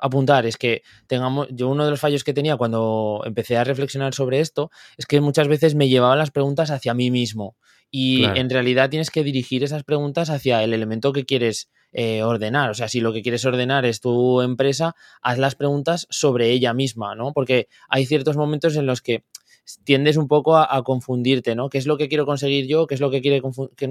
[0.00, 4.14] apuntar es que tengamos, yo uno de los fallos que tenía cuando empecé a reflexionar
[4.14, 7.56] sobre esto es que muchas veces me llevaban las preguntas hacia mí mismo
[7.90, 12.68] y en realidad tienes que dirigir esas preguntas hacia el elemento que quieres eh, ordenar.
[12.70, 16.74] O sea, si lo que quieres ordenar es tu empresa, haz las preguntas sobre ella
[16.74, 17.32] misma, ¿no?
[17.32, 19.24] Porque hay ciertos momentos en los que
[19.84, 21.68] tiendes un poco a, confundirte, ¿no?
[21.68, 22.86] ¿Qué es lo que quiero conseguir yo?
[22.86, 23.42] ¿Qué es lo que quiere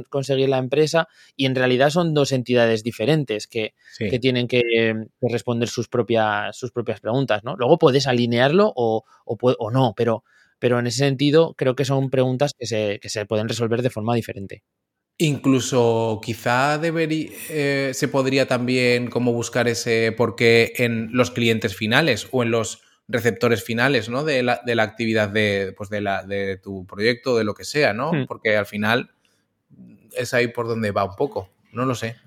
[0.09, 1.07] conseguir la empresa?
[1.35, 3.73] Y en realidad son dos entidades diferentes que,
[4.19, 4.61] tienen que,
[5.21, 7.55] responder sus propias, sus propias preguntas, ¿no?
[7.55, 10.23] Luego puedes alinearlo o, o, no, pero,
[10.59, 13.89] pero en ese sentido creo que son preguntas que se, que se pueden resolver de
[13.89, 14.63] forma diferente.
[15.19, 22.27] Incluso quizá debería, eh, se podría también como buscar ese porqué en los clientes finales
[22.31, 24.23] o en los receptores finales, ¿no?
[24.23, 27.63] De la, de la actividad de, pues de, la, de tu proyecto, de lo que
[27.63, 28.11] sea, ¿no?
[28.11, 28.25] Hmm.
[28.25, 29.11] Porque al final
[30.13, 32.17] es ahí por donde va un poco, no lo sé.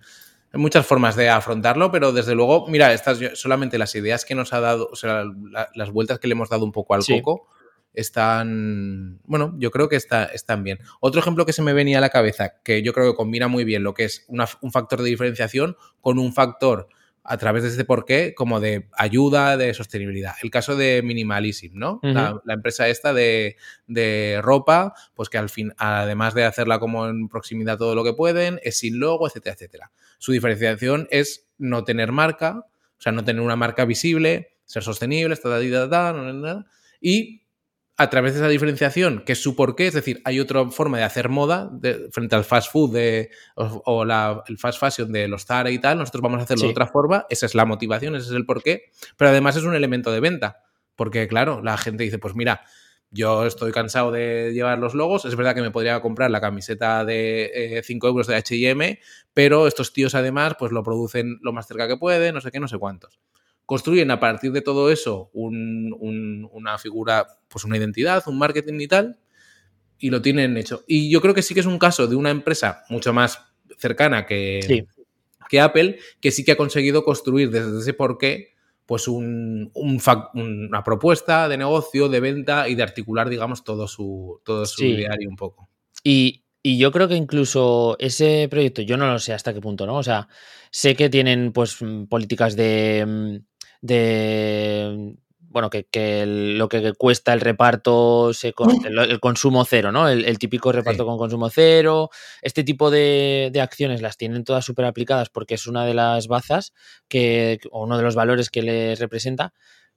[0.53, 4.53] Hay muchas formas de afrontarlo, pero desde luego, mira, estas solamente las ideas que nos
[4.53, 5.25] ha dado, o sea,
[5.75, 7.47] las vueltas que le hemos dado un poco al coco,
[7.93, 10.79] están, bueno, yo creo que está, están bien.
[11.01, 13.65] Otro ejemplo que se me venía a la cabeza, que yo creo que combina muy
[13.65, 16.89] bien lo que es un factor de diferenciación con un factor
[17.23, 20.35] a través de este porqué como de ayuda, de sostenibilidad.
[20.43, 22.01] El caso de Minimalism, ¿no?
[22.03, 23.57] la, empresa esta de,
[24.43, 28.59] ropa, pues que al fin, además de hacerla como en proximidad todo lo que pueden,
[28.63, 29.91] es sin logo, etcétera, etcétera.
[30.19, 32.65] Su diferenciación es no tener marca,
[32.99, 35.37] o sea, no tener una marca visible, ser sostenible,
[37.01, 37.43] y
[38.01, 41.05] a través de esa diferenciación, que es su porqué, es decir, hay otra forma de
[41.05, 41.71] hacer moda
[42.11, 44.05] frente al fast food de, o,
[44.49, 47.27] el fast fashion de los Zara y tal, nosotros vamos a hacerlo de otra forma,
[47.29, 48.85] esa es la motivación, ese es el porqué,
[49.19, 50.63] pero además es un elemento de venta,
[50.97, 52.63] porque claro, la gente dice, pues mira,
[53.11, 55.25] yo estoy cansado de llevar los logos.
[55.25, 58.99] Es verdad que me podría comprar la camiseta de 5 eh, euros de HM,
[59.35, 62.61] pero estos tíos además pues lo producen lo más cerca que pueden, no sé qué,
[62.61, 63.19] no sé cuántos.
[63.71, 69.21] Construyen a partir de todo eso una figura, pues una identidad, un marketing y tal,
[69.97, 70.83] y lo tienen hecho.
[70.89, 73.39] Y yo creo que sí que es un caso de una empresa mucho más
[73.79, 74.87] cercana que,
[75.49, 78.55] que Apple, que sí que ha conseguido construir desde ese porqué
[78.87, 84.67] pues un, una propuesta de negocio, de venta y de articular, digamos, todo su, todo
[84.67, 85.69] su diario un poco.
[86.03, 89.97] Y, yo creo que incluso ese proyecto, yo no lo sé hasta qué punto, ¿no?
[89.97, 90.27] O sea,
[90.73, 91.79] sé que tienen pues
[92.09, 93.41] políticas de,
[93.81, 95.17] de
[95.51, 100.09] bueno, que, lo que cuesta el reparto, se, el, consumo cero, ¿no?
[100.09, 102.11] El, típico reparto con consumo cero.
[102.41, 106.73] Este tipo de, acciones las tienen todas súper aplicadas porque es una de las bazas
[107.09, 109.53] que, o uno de los valores que les representa.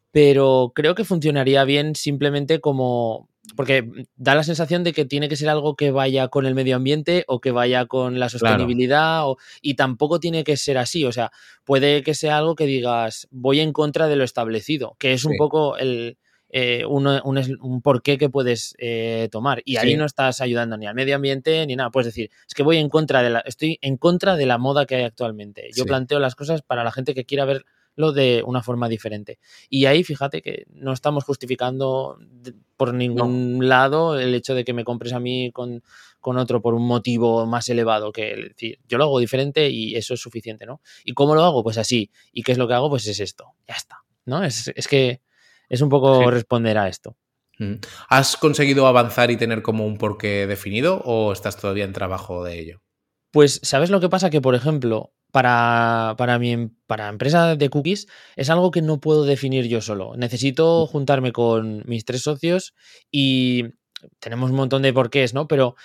[0.09, 5.35] Pero creo que funcionaría bien simplemente como porque da la sensación de que tiene que
[5.35, 9.23] ser algo que vaya con el medio ambiente o que vaya con la sostenibilidad
[9.61, 11.31] y tampoco tiene que ser así, o sea,
[11.63, 15.35] puede que sea algo que digas voy en contra de lo establecido, que es un
[15.37, 16.17] poco el,
[16.49, 21.15] eh, un, porqué que puedes eh, tomar y ahí no estás ayudando ni al medio
[21.15, 24.35] ambiente ni nada, puedes decir, es que voy en contra de la, estoy en contra
[24.35, 27.45] de la moda que hay actualmente, yo planteo las cosas para la gente que quiera
[27.45, 29.39] ver lo de una forma diferente.
[29.69, 32.17] Y ahí fíjate que no estamos justificando
[32.77, 35.83] por ningún lado el hecho de que me compres a mí con,
[36.19, 40.13] con, otro por un motivo más elevado que decir, yo lo hago diferente y eso
[40.13, 40.81] es suficiente, ¿no?
[41.03, 41.63] ¿Y cómo lo hago?
[41.63, 42.09] Pues así.
[42.31, 42.89] ¿Y qué es lo que hago?
[42.89, 43.53] Pues es esto.
[43.67, 44.03] Ya está.
[44.25, 44.43] ¿No?
[44.43, 45.21] Es, que
[45.69, 47.15] es un poco responder a esto.
[47.59, 47.75] Mm.
[48.09, 52.59] ¿Has conseguido avanzar y tener como un porqué definido o estás todavía en trabajo de
[52.59, 52.81] ello?
[53.31, 54.29] Pues, ¿sabes lo que pasa?
[54.29, 58.99] Que, por ejemplo, para, para mi em, para empresa de cookies es algo que no
[59.01, 60.15] puedo definir yo solo.
[60.15, 62.75] Necesito juntarme con mis tres socios
[63.09, 63.63] y
[64.19, 65.47] tenemos un montón de porqués, ¿no?
[65.47, 65.75] Pero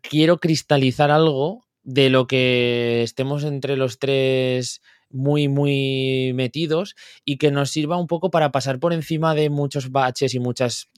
[0.00, 4.80] quiero cristalizar algo de lo que estemos entre los tres
[5.10, 9.90] muy, muy metidos y que nos sirva un poco para pasar por encima de muchos
[9.90, 10.88] baches y muchas...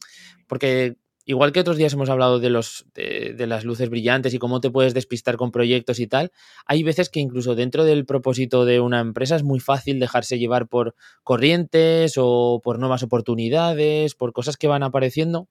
[0.46, 4.60] Porque igual que otros días hemos hablado de, los, de, las luces brillantes y cómo
[4.60, 6.30] te puedes despistar con proyectos y tal,
[6.64, 10.68] hay veces que incluso dentro del propósito de una empresa es muy fácil dejarse llevar
[10.68, 15.48] por corrientes o por nuevas oportunidades, por cosas que van apareciendo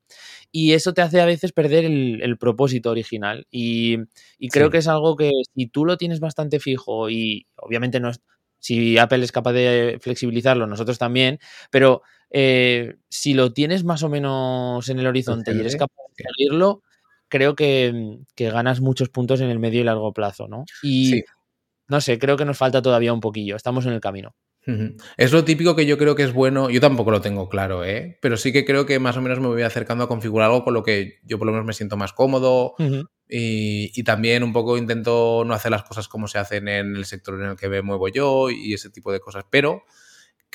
[0.51, 3.45] y eso te hace a veces perder el, propósito original.
[3.51, 3.97] Y,
[4.49, 8.21] creo que es algo que si tú lo tienes bastante fijo y obviamente no es,
[8.65, 11.37] si Apple es capaz de flexibilizarlo, nosotros también,
[11.69, 12.01] pero
[12.31, 16.81] eh, si lo tienes más o menos en el horizonte y eres capaz de seguirlo,
[17.27, 20.65] creo que, ganas muchos puntos en el medio y largo plazo, ¿no?
[20.81, 21.21] Y
[21.87, 24.35] no sé, creo que nos falta todavía un poquillo, estamos en el camino.
[25.17, 28.17] Es lo típico que yo creo que es bueno, yo tampoco lo tengo claro, ¿eh?
[28.21, 30.73] pero sí que creo que más o menos me voy acercando a configurar algo con
[30.73, 32.73] lo que yo por lo menos me siento más cómodo
[33.29, 37.05] y, y, también un poco intento no hacer las cosas como se hacen en el
[37.05, 39.83] sector en el que me muevo yo y ese tipo de cosas, pero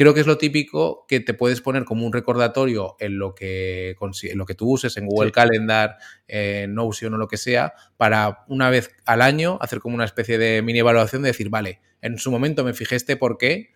[0.00, 3.96] creo que es lo típico que te puedes poner como un recordatorio en lo que,
[4.34, 8.70] lo que tú uses, en Google Calendar, en Notion o lo que sea, para una
[8.70, 12.30] vez al año hacer como una especie de mini evaluación de decir, vale, en su
[12.30, 13.72] momento me fijé este por qué,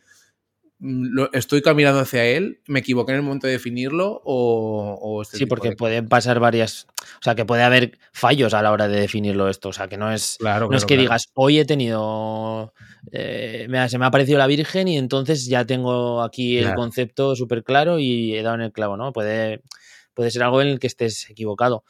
[1.32, 5.20] estoy caminando hacia él, me equivoqué en el momento de definirlo o...
[5.22, 6.86] este sí, porque pueden pasar varias,
[7.20, 9.96] o sea, que puede haber fallos a la hora de definirlo esto, o sea, que
[9.96, 12.72] no es, no es que digas, hoy he tenido
[13.12, 17.64] eh, se me ha aparecido la Virgen y entonces ya tengo aquí el concepto súper
[17.64, 19.12] claro y he dado en el clavo, ¿no?
[19.12, 19.62] Puede,
[20.14, 21.84] puede ser algo en el que estés equivocado.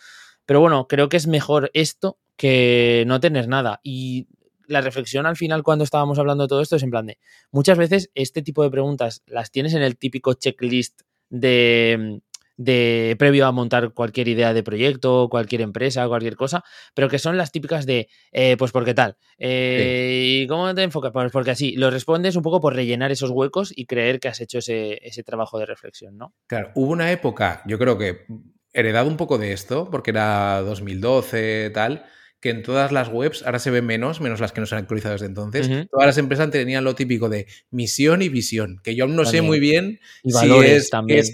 [0.47, 3.81] Pero bueno, creo que es mejor esto que no tener nada.
[3.83, 4.29] Y
[4.67, 7.19] la reflexión al final cuando estábamos hablando de todo esto es en plan de,
[7.51, 12.21] muchas veces este tipo de preguntas las tienes en el típico checklist de
[12.57, 16.63] de previo a montar cualquier idea de proyecto, cualquier empresa, cualquier cosa,
[16.95, 21.13] pero que son las típicas de, eh, pues porque tal, eh, ¿y cómo te enfocas?
[21.13, 24.41] Pues porque así, lo respondes un poco por rellenar esos huecos y creer que has
[24.41, 26.35] hecho ese, trabajo de reflexión, ¿no?
[26.47, 28.27] Claro, hubo una época, yo creo que
[28.73, 32.05] heredado un poco de esto, porque era 2012, tal,
[32.45, 34.83] que en todas las webs, ahora se ven menos, menos las que no se han
[34.83, 39.05] actualizado desde entonces, todas las empresas tenían lo típico de misión y visión, que yo
[39.05, 41.25] aún no sé muy bien si es, también.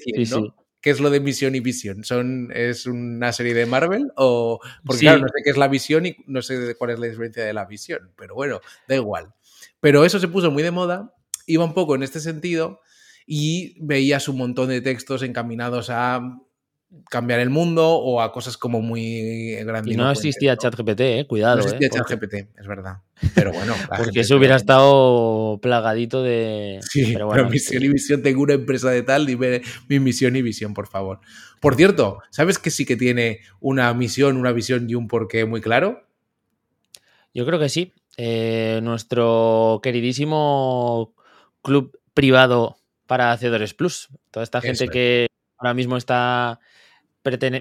[0.81, 2.05] ¿Qué es lo de misión y visión?
[2.05, 4.13] ¿Son, ¿Es una serie de Marvel?
[4.15, 7.07] O, porque claro, no sé qué es la visión y no sé cuál es la
[7.09, 9.35] diferencia de la visión, pero bueno, da igual.
[9.81, 11.13] Pero eso se puso muy de moda,
[11.45, 12.83] iba un poco en este sentido
[13.27, 16.21] y veías un montón de textos encaminados a
[17.09, 19.95] cambiar el mundo o a cosas como muy grandes.
[19.95, 21.57] Y no existía ChatGPT, eh, cuidado.
[21.57, 22.99] No existía eh, ChatGPT, es verdad.
[23.35, 23.75] Pero bueno.
[23.97, 26.81] Porque eso hubiera estado plagadito de.
[26.83, 30.43] Sí, pero, bueno, misión y visión, tengo una empresa de tal, dime mi misión y
[30.43, 31.21] visión, por favor.
[31.61, 35.61] Por cierto, ¿sabes que sí que tiene una misión, una visión y un porqué muy
[35.61, 36.07] claro?
[37.35, 37.93] Yo creo que sí.
[38.17, 41.15] Eh, nuestro queridísimo
[41.63, 42.77] club privado
[43.07, 44.09] para Hacedores Plus.
[44.31, 45.27] Toda esta gente que
[45.59, 46.59] ahora mismo está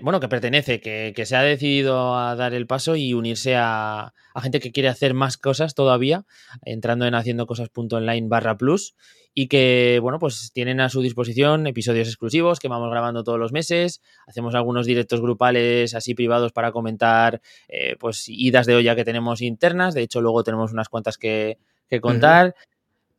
[0.01, 4.59] bueno, que pertenece, que, se ha decidido a dar el paso y unirse a, gente
[4.59, 6.25] que quiere hacer más cosas todavía,
[6.63, 8.95] entrando en haciendo cosas.online barra plus
[9.33, 13.51] y que, bueno, pues tienen a su disposición episodios exclusivos que vamos grabando todos los
[13.51, 19.05] meses, hacemos algunos directos grupales así privados para comentar, eh, pues, idas de olla que
[19.05, 21.57] tenemos internas, de hecho luego tenemos unas cuantas que,
[22.01, 22.55] contar.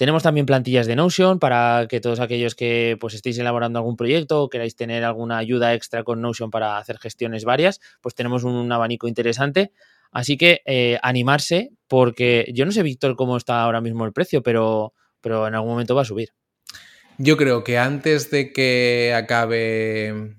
[0.01, 4.43] Tenemos también plantillas de Notion para que todos aquellos que pues estéis elaborando algún proyecto
[4.43, 8.73] o queráis tener alguna ayuda extra con Notion para hacer gestiones varias, pues tenemos un
[8.73, 9.73] abanico interesante.
[10.11, 14.43] Así que eh, animarse porque yo no sé, Víctor, cómo está ahora mismo el precio,
[14.43, 16.31] pero, pero en algún momento va a subir.
[17.19, 20.35] Yo creo que antes de que acabe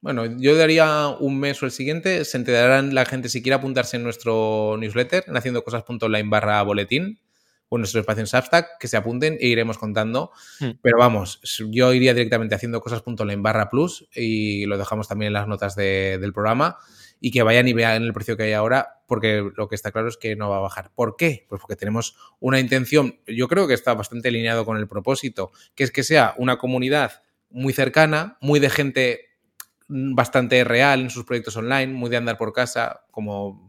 [0.00, 3.96] bueno, yo daría un mes o el siguiente, se enterarán la gente si quiere apuntarse
[3.96, 7.20] en nuestro newsletter en haciendocosas.online barra boletín
[7.68, 10.32] o nuestro espacio en Substack, que se apunten e iremos contando.
[10.60, 10.72] Hmm.
[10.82, 15.48] Pero vamos, yo iría directamente haciendo cosas.online barra plus y lo dejamos también en las
[15.48, 16.78] notas del programa
[17.20, 20.08] y que vayan y vean el precio que hay ahora, porque lo que está claro
[20.08, 20.92] es que no va a bajar.
[20.94, 21.46] ¿Por qué?
[21.48, 25.84] Pues porque tenemos una intención, yo creo que está bastante alineado con el propósito, que
[25.84, 29.28] es que sea una comunidad muy cercana, muy de gente
[29.88, 33.67] bastante real en sus proyectos online, muy de andar por casa, como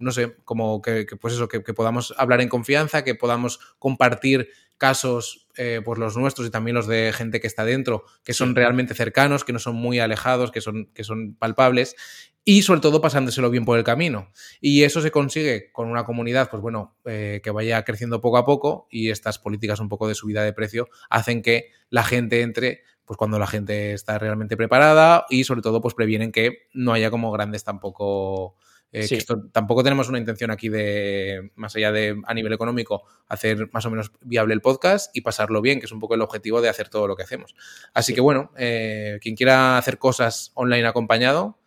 [0.00, 5.46] no sé, como que, pues eso, que, podamos hablar en confianza, que podamos compartir casos,
[5.56, 8.94] eh, pues los nuestros y también los de gente que está dentro, que son realmente
[8.94, 11.96] cercanos, que no son muy alejados, que son, que son palpables
[12.44, 14.32] y sobre todo pasándoselo bien por el camino.
[14.60, 18.46] Y eso se consigue con una comunidad, pues bueno, eh, que vaya creciendo poco a
[18.46, 22.82] poco y estas políticas un poco de subida de precio hacen que la gente entre
[23.04, 27.10] pues cuando la gente está realmente preparada y sobre todo pues previenen que no haya
[27.10, 28.54] como grandes tampoco
[28.92, 33.70] eh, esto, tampoco tenemos una intención aquí de, más allá de a nivel económico, hacer
[33.72, 36.60] más o menos viable el podcast y pasarlo bien, que es un poco el objetivo
[36.60, 37.54] de hacer todo lo que hacemos.
[37.94, 41.58] Así que bueno, eh, quien quiera hacer cosas online acompañado,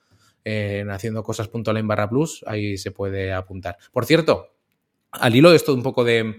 [0.44, 3.78] eh, en haciendo cosas.online barra plus, ahí se puede apuntar.
[3.94, 4.56] Por cierto,
[5.12, 6.38] al hilo de esto un poco de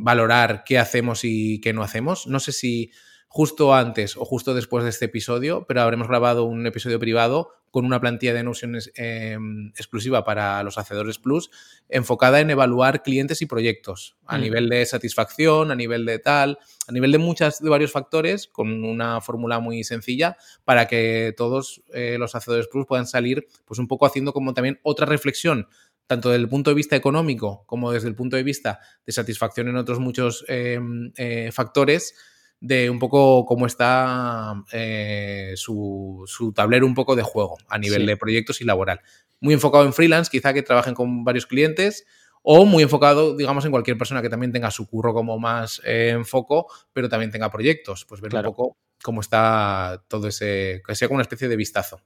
[0.00, 2.90] valorar qué hacemos y qué no hacemos, no sé si
[3.32, 7.84] justo antes o justo después de este episodio, pero habremos grabado un episodio privado con
[7.84, 11.48] una plantilla de Notion em, exclusiva para los Hacedores Plus,
[11.88, 14.40] enfocada en evaluar clientes y proyectos a mm.
[14.40, 18.82] nivel de satisfacción, a nivel de tal, a nivel de muchas, de varios factores, con
[18.82, 23.86] una fórmula muy sencilla para que todos eh, los Hacedores Plus puedan salir, pues un
[23.86, 25.68] poco haciendo como también otra reflexión
[26.08, 29.68] tanto desde el punto de vista económico como desde el punto de vista de satisfacción
[29.68, 32.16] en otros muchos em, eh, factores,
[32.60, 38.16] de un poco cómo está eh, su, tablero un poco de juego a nivel de
[38.16, 39.00] proyectos y laboral.
[39.40, 42.06] Muy enfocado en freelance, quizá que trabajen con varios clientes,
[42.42, 46.10] o muy enfocado, digamos, en cualquier persona que también tenga su curro como más eh,
[46.10, 48.04] en foco, pero también tenga proyectos.
[48.04, 52.02] Pues ver un poco cómo está todo ese, que sea como una especie de vistazo.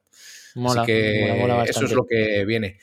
[0.66, 2.78] Así que eso es lo que viene.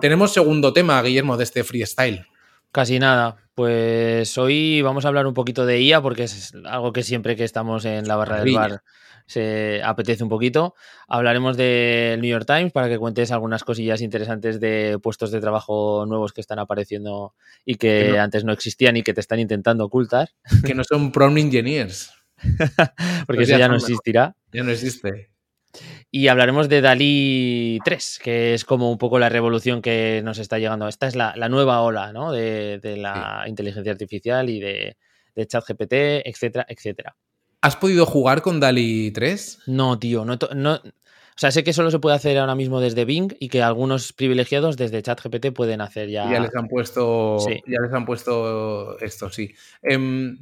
[0.00, 2.24] Tenemos segundo tema, Guillermo, de este freestyle.
[2.72, 3.36] Casi nada.
[3.54, 7.44] Pues hoy vamos a hablar un poquito de IA porque es algo que siempre que
[7.44, 8.82] estamos en la barra del bar
[9.28, 10.74] se apetece un poquito.
[11.06, 16.06] Hablaremos del New York Times para que cuentes algunas cosillas interesantes de puestos de trabajo
[16.06, 20.30] nuevos que están apareciendo y que, antes no existían y que te están intentando ocultar.
[20.64, 22.10] Que no son prompt engineers.
[23.26, 24.34] porque pues eso ya no existirá.
[24.52, 25.30] Ya no existe.
[26.10, 30.58] Y hablaremos de Dalí 3, que es como un poco la revolución que nos está
[30.58, 30.88] llegando.
[30.88, 32.32] Esta es la, nueva ola ¿no?
[32.32, 34.96] de, la inteligencia artificial y de,
[35.34, 35.92] de ChatGPT,
[36.24, 37.16] etcétera, etcétera.
[37.60, 39.60] ¿Has podido jugar con Dali 3?
[39.66, 40.24] No, tío.
[40.24, 40.38] No,
[41.38, 44.12] o sea, sé que solo se puede hacer ahora mismo desde Bing y que algunos
[44.12, 46.28] privilegiados desde ChatGPT pueden hacer ya.
[46.30, 49.54] Ya les han puesto, ya les han puesto esto, sí.
[49.82, 50.36] Em,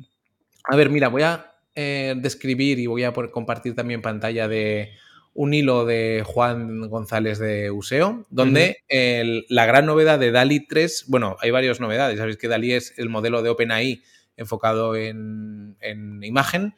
[0.64, 4.92] a ver, mira, voy a eh, describir y voy a compartir también pantalla de
[5.36, 8.78] un hilo de Juan González de Useo, donde
[9.48, 13.10] la gran novedad de DALI 3, bueno, hay varias novedades, sabéis que DALI es el
[13.10, 14.02] modelo de OpenAI
[14.36, 15.76] enfocado en,
[16.22, 16.74] imagen,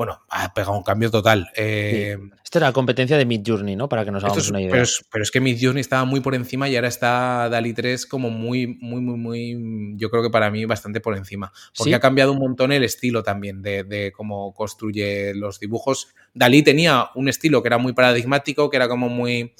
[0.00, 1.50] bueno, ha pegado un cambio total.
[1.54, 3.86] Eh, Esto era la competencia de Mid Journey, ¿no?
[3.86, 4.70] Para que nos hagamos una idea.
[4.70, 7.74] Pero es, pero es, que Mid Journey estaba muy por encima y ahora está DALI
[7.74, 11.52] 3 como muy, muy, muy, muy, yo creo que para mí bastante por encima.
[11.76, 11.94] Porque ¿Sí?
[11.94, 16.08] ha cambiado un montón el estilo también de, de, cómo construye los dibujos.
[16.32, 19.52] Dalí tenía un estilo que era muy paradigmático, que era como muy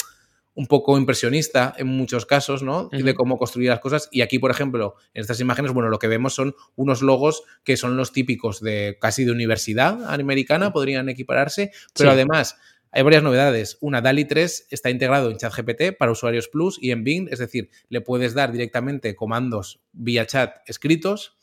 [0.61, 2.83] un poco impresionista en muchos casos, ¿no?
[2.83, 3.03] Uh -huh.
[3.03, 4.11] De cómo construir las cosas.
[4.13, 7.79] Y aquí, por ejemplo, en estas imágenes, bueno, lo que vemos son unos logos que
[7.79, 12.15] son los típicos de casi de universidad americana, podrían equipararse, pero sí.
[12.15, 12.59] además
[12.91, 13.79] hay varias novedades.
[13.81, 17.71] Una, DALI 3 está integrado en ChatGPT para usuarios Plus y en Bing, es decir,
[17.89, 21.39] le puedes dar directamente comandos vía chat escritos.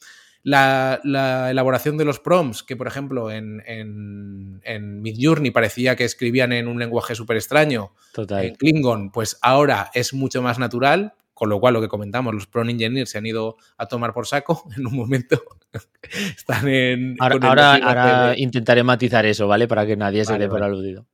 [0.48, 6.06] La, la, elaboración de los prompts, que por ejemplo en, en, en Midjourney parecía que
[6.06, 8.45] escribían en un lenguaje súper extraño, Total.
[8.45, 12.48] en Klingon, pues ahora es mucho más natural, con lo cual lo que comentamos, los
[12.48, 15.43] prompt engineers se han ido a tomar por saco en un momento.
[16.38, 17.18] Están en...
[17.20, 18.39] Ahora, ahora, ahora de...
[18.39, 19.68] intentaré matizar eso, ¿vale?
[19.68, 21.06] Para que nadie vale, se dé por aludido.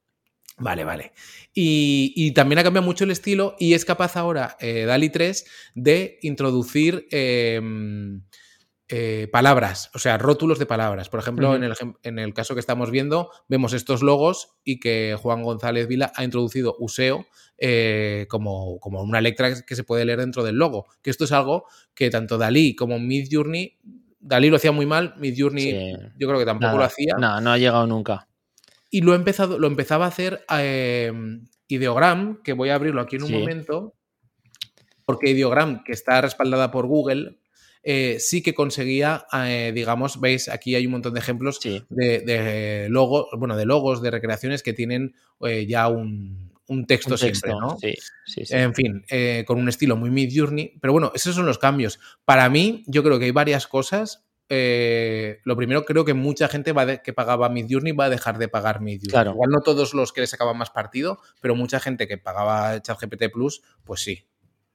[0.59, 1.11] Vale, vale.
[1.55, 5.45] Y, y, también ha cambiado mucho el estilo y es capaz ahora eh, DALI 3
[5.73, 7.07] de introducir...
[7.09, 7.59] Eh,
[8.89, 11.09] eh, palabras, o sea, rótulos de palabras.
[11.09, 11.55] Por ejemplo, uh -huh.
[11.55, 11.73] en, el,
[12.03, 16.23] en, el, caso que estamos viendo, vemos estos logos y que Juan González Vila ha
[16.23, 17.25] introducido Useo
[17.57, 20.85] eh, como, como, una letra que se puede leer dentro del logo.
[21.01, 23.77] Que esto es algo que tanto Dalí como Midjourney,
[24.19, 25.95] Dalí lo hacía muy mal, Midjourney sí.
[26.17, 27.15] yo creo que tampoco Nada, lo hacía.
[27.17, 28.27] No, no ha llegado nunca.
[28.89, 31.11] Y lo, he empezado, lo empezaba a hacer eh,
[31.67, 33.33] Ideogram, que voy a abrirlo aquí en un sí.
[33.33, 33.95] momento,
[35.05, 37.39] porque Ideogram, que está respaldada por Google,
[37.83, 41.83] eh, sí que conseguía, eh, digamos, veis, aquí hay un montón de ejemplos sí.
[41.89, 47.13] de, de logos, bueno, de logos, de recreaciones que tienen eh, ya un, un, texto
[47.13, 47.77] un, texto siempre, ¿no?
[47.79, 47.93] Sí,
[48.25, 48.55] sí, sí.
[48.55, 50.77] En fin, eh, con un estilo muy Mid Journey.
[50.81, 51.99] Pero bueno, esos son los cambios.
[52.25, 54.25] Para mí, yo creo que hay varias cosas.
[54.49, 58.09] Eh, lo primero, creo que mucha gente va de, que pagaba Mid Journey va a
[58.09, 59.11] dejar de pagar Mid Journey.
[59.11, 59.31] Claro.
[59.31, 63.31] Igual no todos los que le sacaban más partido, pero mucha gente que pagaba ChatGPT
[63.31, 64.25] Plus, pues sí.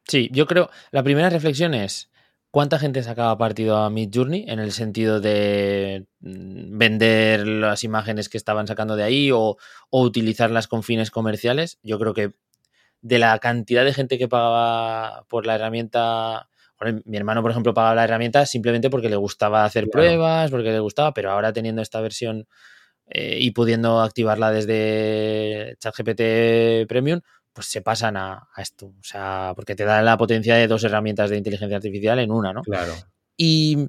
[0.06, 2.10] Sí, yo creo, la primera reflexión es,
[2.50, 8.28] ¿Cuánta gente sacaba partido a Mid Journey en el sentido de mm, vender las imágenes
[8.28, 9.56] que estaban sacando de ahí o,
[9.90, 11.78] o, utilizarlas con fines comerciales?
[11.82, 12.32] Yo creo que
[13.00, 16.48] de la cantidad de gente que pagaba por la herramienta,
[16.80, 20.06] bueno, mi hermano, por ejemplo, pagaba la herramienta simplemente porque le gustaba hacer claro.
[20.06, 22.48] pruebas, porque le gustaba, pero ahora teniendo esta versión
[23.10, 27.20] eh, y pudiendo activarla desde ChatGPT Premium,
[27.58, 28.86] pues se pasan a, a, esto.
[28.86, 32.52] O sea, porque te da la potencia de dos herramientas de inteligencia artificial en una,
[32.52, 32.62] ¿no?
[32.62, 32.92] Claro.
[33.36, 33.88] Y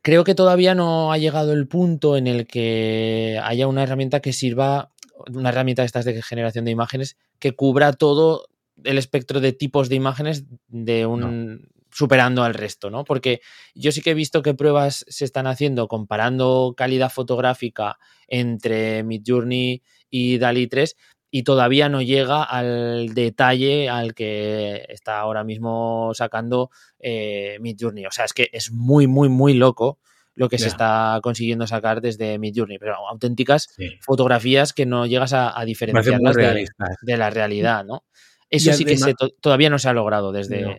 [0.00, 4.32] creo que todavía no ha llegado el punto en el que haya una herramienta que
[4.32, 4.90] sirva,
[5.30, 8.48] una herramienta de estas de generación de imágenes, que cubra todo
[8.84, 11.20] el espectro de tipos de imágenes de un.
[11.20, 11.58] No.
[11.92, 13.04] superando al resto, ¿no?
[13.04, 13.42] Porque
[13.74, 17.98] yo sí que he visto que pruebas se están haciendo comparando calidad fotográfica
[18.28, 20.96] entre Midjourney y DALI 3,
[21.36, 28.06] y todavía no llega al detalle al que está ahora mismo sacando eh, Midjourney.
[28.06, 29.98] O sea, es que es muy, muy, muy loco
[30.34, 30.64] lo que yeah.
[30.64, 33.98] se está consiguiendo sacar desde Midjourney, pero auténticas sí.
[34.00, 36.68] fotografías que no llegas a, a diferenciarlas de,
[37.02, 38.04] de, la realidad, ¿no?
[38.48, 40.62] Eso sí que se, todavía no se ha logrado desde.
[40.62, 40.76] No.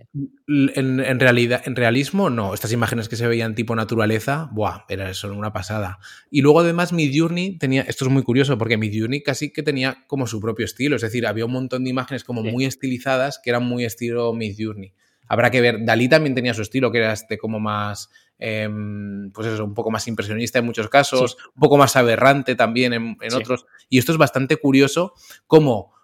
[0.48, 2.54] En, en, realidad, en realismo, no.
[2.54, 4.86] Estas imágenes que se veían tipo naturaleza, ¡buah!
[4.88, 6.00] Era eso, una pasada.
[6.32, 7.82] Y luego, además, Midjourney tenía.
[7.82, 10.96] Esto es muy curioso porque Midjourney casi que tenía como su propio estilo.
[10.96, 12.52] Es decir, había un montón de imágenes como sí.
[12.52, 14.94] muy estilizadas que eran muy estilo Midjourney.
[15.28, 15.84] Habrá que ver.
[15.84, 18.10] Dalí también tenía su estilo, que era este como más.
[18.40, 18.70] Eh,
[19.34, 21.50] pues eso, un poco más impresionista en muchos casos, sí.
[21.54, 23.66] un poco más aberrante también en, en otros.
[23.90, 25.14] Y esto es bastante curioso,
[25.48, 25.97] como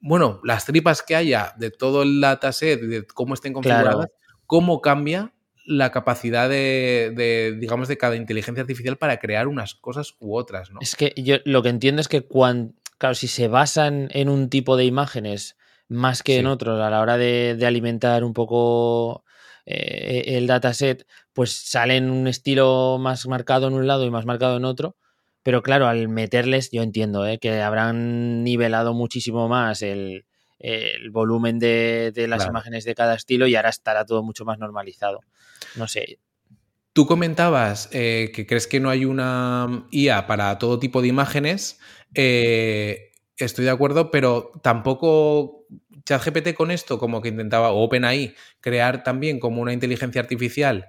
[0.00, 4.12] bueno, las tripas que haya de todo el dataset, de cómo estén configuradas, claro.
[4.46, 5.32] cómo cambia
[5.66, 10.70] la capacidad de, de, digamos, de cada inteligencia artificial para crear unas cosas u otras,
[10.70, 10.78] ¿no?
[10.80, 14.48] Es que yo lo que entiendo es que cuando, claro, si se basan en un
[14.48, 15.56] tipo de imágenes
[15.88, 16.38] más que sí.
[16.38, 19.24] en otros a la hora de, de alimentar un poco
[19.64, 24.56] eh, el dataset, pues salen un estilo más marcado en un lado y más marcado
[24.56, 24.96] en otro
[25.46, 27.38] pero claro, al meterles, yo entiendo ¿eh?
[27.38, 30.24] que habrán nivelado muchísimo más el,
[30.58, 32.50] el volumen de, de las claro.
[32.50, 35.20] imágenes de cada estilo y ahora estará todo mucho más normalizado.
[35.76, 36.18] No sé.
[36.92, 41.78] Tú comentabas eh, que crees que no hay una IA para todo tipo de imágenes.
[42.12, 45.68] Eh, estoy de acuerdo, pero tampoco
[46.06, 50.88] ChatGPT con esto, como que intentaba, o OpenAI, crear también como una inteligencia artificial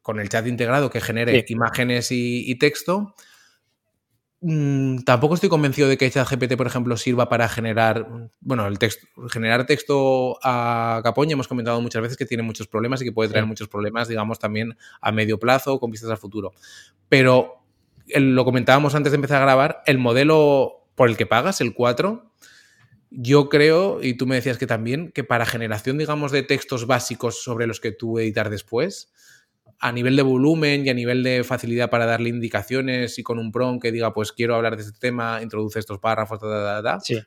[0.00, 1.52] con el chat integrado que genere sí.
[1.52, 3.14] imágenes y, y texto
[4.42, 9.06] Mm, tampoco estoy convencido de que ChatGPT, por ejemplo, sirva para generar, bueno, el texto,
[9.28, 11.34] generar texto a capoña.
[11.34, 13.48] Hemos comentado muchas veces que tiene muchos problemas y que puede traer sí.
[13.48, 16.52] muchos problemas, digamos, también a medio plazo con vistas al futuro.
[17.08, 17.62] Pero
[18.06, 22.30] lo comentábamos antes de empezar a grabar, el modelo por el que pagas, el 4,
[23.10, 27.42] yo creo, y tú me decías que también, que para generación, digamos, de textos básicos
[27.42, 29.12] sobre los que tú editar después,
[29.80, 33.50] a nivel de volumen y a nivel de facilidad para darle indicaciones y con un
[33.50, 36.38] prompt que diga, pues quiero hablar de este tema, introduce estos párrafos,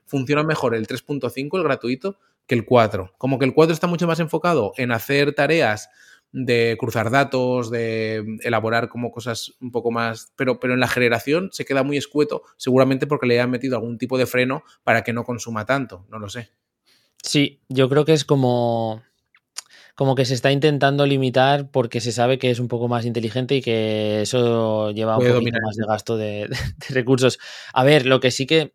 [0.06, 3.14] funciona mejor el 3.5, el gratuito, que el 4.
[3.18, 5.90] Como que el 4 está mucho más enfocado en hacer tareas
[6.32, 11.50] de cruzar datos, de elaborar como cosas un poco más, pero, pero en la generación
[11.52, 15.14] se queda muy escueto, seguramente porque le han metido algún tipo de freno para que
[15.14, 16.50] no consuma tanto, no lo sé.
[17.24, 19.04] Sí, yo creo que es como
[19.96, 23.56] como que se está intentando limitar porque se sabe que es un poco más inteligente
[23.56, 26.50] y que eso lleva un poquito más de gasto de,
[26.90, 27.40] recursos.
[27.74, 28.74] A ver, lo que sí que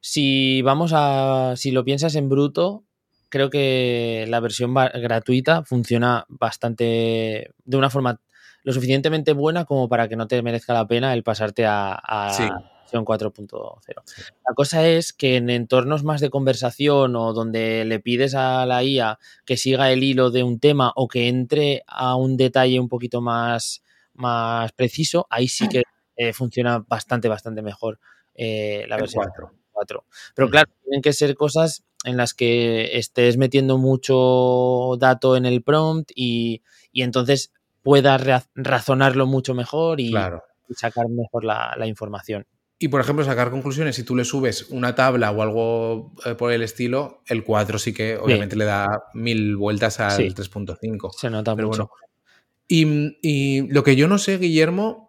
[0.00, 2.84] si vamos a si lo piensas en bruto,
[3.30, 8.20] creo que la versión gratuita funciona bastante de una forma
[8.64, 12.73] lo suficientemente buena como para que no te merezca la pena el pasarte a, a
[12.94, 14.02] versión 4.0.
[14.46, 18.82] La cosa es que en entornos más de conversación o donde le pides a la
[18.82, 22.88] IA que siga el hilo de un tema o que entre a un detalle un
[22.88, 23.82] poquito más,
[24.14, 25.82] más preciso, ahí sí que
[26.16, 27.98] eh, funciona bastante, bastante mejor
[28.34, 29.24] eh, la versión
[29.72, 30.04] 4.
[30.34, 30.50] Pero mm.
[30.50, 36.12] claro, tienen que ser cosas en las que estés metiendo mucho dato en el prompt
[36.14, 40.14] y, entonces puedas razonarlo mucho mejor y,
[40.70, 42.46] sacar mejor la, información.
[42.78, 46.52] Y por ejemplo, sacar conclusiones, si tú le subes una tabla o algo eh, por
[46.52, 51.12] el estilo, el 4 sí que obviamente le da mil vueltas al 3.5.
[51.16, 51.90] Se nota mucho.
[52.66, 55.04] y, y, lo que yo no sé, Guillermo,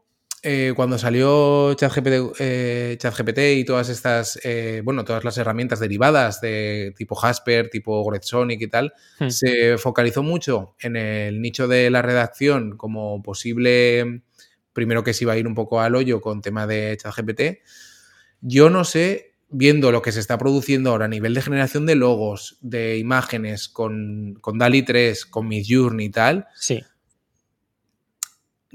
[0.47, 6.39] eh, cuando salió ChatGPT, eh, ChatGPT y todas estas, eh, bueno, todas las herramientas derivadas
[6.39, 9.29] de tipo Jasper, tipo Goretsonic y tal, hmm.
[9.29, 14.21] se focalizó mucho en el nicho de la redacción como posible,
[14.75, 17.41] primero que se iba a ir un poco al hoyo con tema de ChatGPT.
[18.41, 21.95] Yo no sé, viendo lo que se está produciendo ahora a nivel de generación de
[21.95, 26.83] logos, de imágenes con, con DALI 3, con Midjourney y tal, sí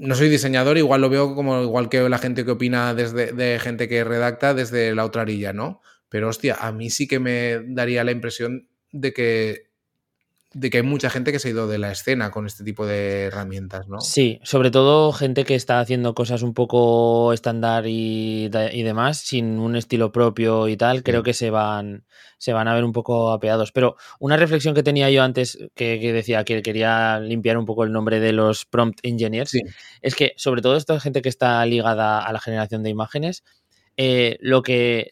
[0.01, 3.59] no soy diseñador, igual lo veo como igual que la gente que opina desde de
[3.59, 5.79] gente que redacta desde la otra orilla, ¿no?
[6.09, 9.70] Pero hostia, a mí sí que me daría la impresión de que
[10.53, 12.85] de que hay mucha gente que se ha ido de la escena con este tipo
[12.85, 14.01] de herramientas, ¿no?
[14.01, 19.77] Sí, sobre todo gente que está haciendo cosas un poco estándar y, demás, sin un
[19.77, 22.05] estilo propio y tal, creo que se van,
[22.37, 23.71] se van a ver un poco apeados.
[23.71, 27.93] Pero una reflexión que tenía yo antes, que, decía que quería limpiar un poco el
[27.93, 29.53] nombre de los prompt engineers,
[30.01, 33.45] es que sobre todo esta gente que está ligada a la generación de imágenes,
[33.95, 35.11] eh, lo que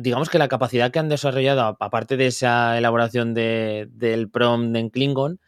[0.00, 5.40] digamos que la capacidad que han desarrollado, aparte de esa elaboración del prompt en Klingon,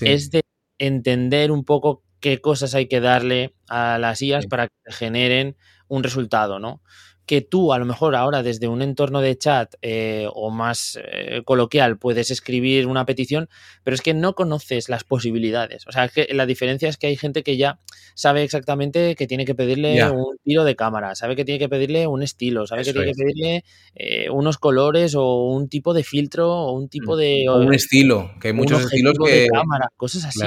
[0.00, 0.42] es de
[0.78, 5.56] entender un poco qué cosas hay que darle a las IAs para que generen
[5.88, 6.80] un resultado, ¿no?
[7.26, 11.42] Que tú a lo mejor ahora desde un entorno de chat eh, o más eh,
[11.44, 13.48] coloquial puedes escribir una petición,
[13.84, 15.86] pero es que no conoces las posibilidades.
[15.86, 17.78] O sea, que la diferencia es que hay gente que ya
[18.14, 22.06] sabe exactamente que tiene que pedirle un tiro de cámara, sabe que tiene que pedirle
[22.06, 23.64] un estilo, sabe que tiene que pedirle
[23.94, 27.18] eh, unos colores o un tipo de filtro o un tipo mm.
[27.18, 27.44] de...
[27.48, 29.32] O un estilo, que hay muchos estilos que...
[29.32, 30.40] De cámara, cosas así.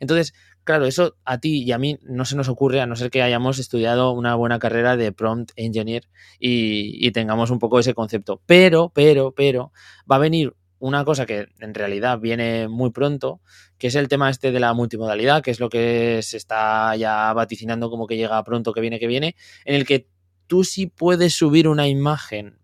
[0.00, 0.32] entonces,
[0.64, 3.22] Claro, eso a ti y a mí no se nos ocurre a no ser que
[3.22, 6.08] hayamos estudiado una buena carrera de prompt engineer
[6.38, 8.40] y, tengamos un poco ese concepto.
[8.46, 9.72] Pero, pero, pero,
[10.10, 13.40] va a venir una cosa que en realidad viene muy pronto,
[13.76, 17.32] que es el tema este de la multimodalidad, que es lo que se está ya
[17.32, 20.08] vaticinando como que llega pronto, que viene, que viene, en el que
[20.46, 22.58] tú sí puedes subir una imagen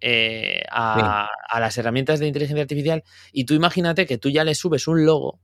[0.00, 1.28] eh, a,
[1.58, 5.40] las herramientas de inteligencia artificial y tú imagínate que tú ya le subes un logo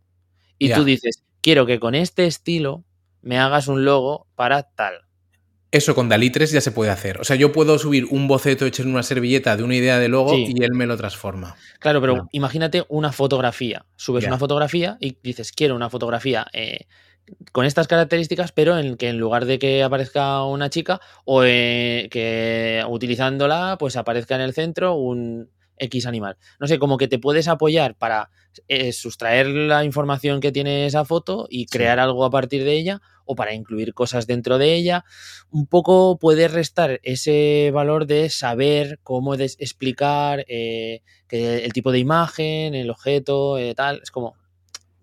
[0.59, 2.85] y tú dices, quiero que con este estilo
[3.21, 4.95] me hagas un logo para tal.
[5.71, 7.19] Eso con Dalí 3 ya se puede hacer.
[7.19, 10.09] O sea, yo puedo subir un boceto hecho en una servilleta de una idea de
[10.09, 11.57] logo y él me lo transforma.
[11.79, 13.87] Claro, pero imagínate una fotografía.
[13.97, 16.81] Subes una fotografía y dices, quiero una fotografía eh,
[17.53, 22.09] con estas características, pero en que en lugar de que aparezca una chica o eh,
[22.11, 25.49] que utilizándola, pues aparezca en el centro un,
[25.79, 26.37] X animal.
[26.61, 28.31] No sé, como que te puedes apoyar para
[28.69, 33.01] eh, sustraer la información que tiene esa foto y crear algo a partir de ella
[33.25, 35.05] o para incluir cosas dentro de ella.
[35.51, 42.75] Un poco puede restar ese valor de saber cómo explicar eh, el tipo de imagen,
[42.75, 44.01] el objeto, eh, tal.
[44.03, 44.35] Es como,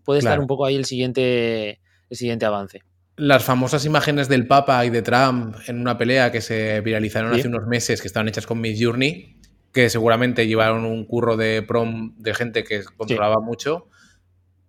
[0.03, 2.83] puede estar un poco ahí el siguiente, el siguiente avance
[3.19, 7.49] las famosas imágenes del Papa y de Trump en una pelea que se viralizaron hace
[7.49, 9.38] unos meses, que estaban hechas con Midjourney,
[9.71, 13.87] que seguramente llevaron un curro de prom de gente que controlaba mucho,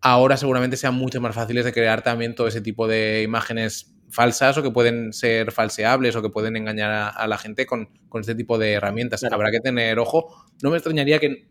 [0.01, 4.59] ahora seguramente sean mucho más fáciles de crear también todo ese tipo de imágenes falsas
[4.59, 8.59] o que pueden ser falseables o que pueden engañar a, la gente con, este tipo
[8.59, 9.23] de herramientas.
[9.25, 10.35] Habrá que tener ojo.
[10.63, 11.47] No me extrañaría que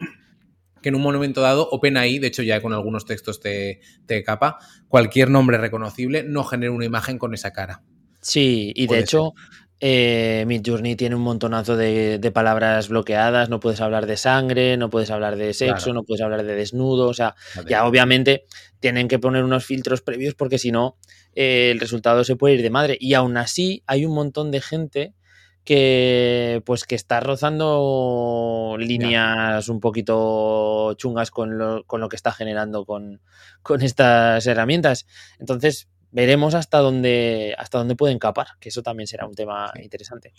[0.82, 4.60] que en un momento dado OpenAI, de hecho ya con algunos textos te, te capa,
[4.88, 7.84] cualquier nombre reconocible no genera una imagen con esa cara.
[8.22, 9.34] Sí, y de hecho,
[9.82, 15.10] eh, Midjourney tiene un montonazo de, palabras bloqueadas, no puedes hablar de sangre, no puedes
[15.10, 17.36] hablar de sexo, no puedes hablar de desnudo, o sea,
[17.68, 18.46] ya obviamente
[18.80, 20.98] tienen que poner unos filtros previos porque si no,
[21.34, 22.98] eh, el resultado se puede ir de madre.
[23.00, 25.14] Y aún así hay un montón de gente
[25.64, 32.32] que pues que está rozando líneas un poquito chungas con lo, con lo que está
[32.32, 33.22] generando con,
[33.62, 35.06] con estas herramientas.
[35.40, 40.34] Entonces, veremos hasta dónde, hasta dónde pueden capar, que eso también será un tema interesante.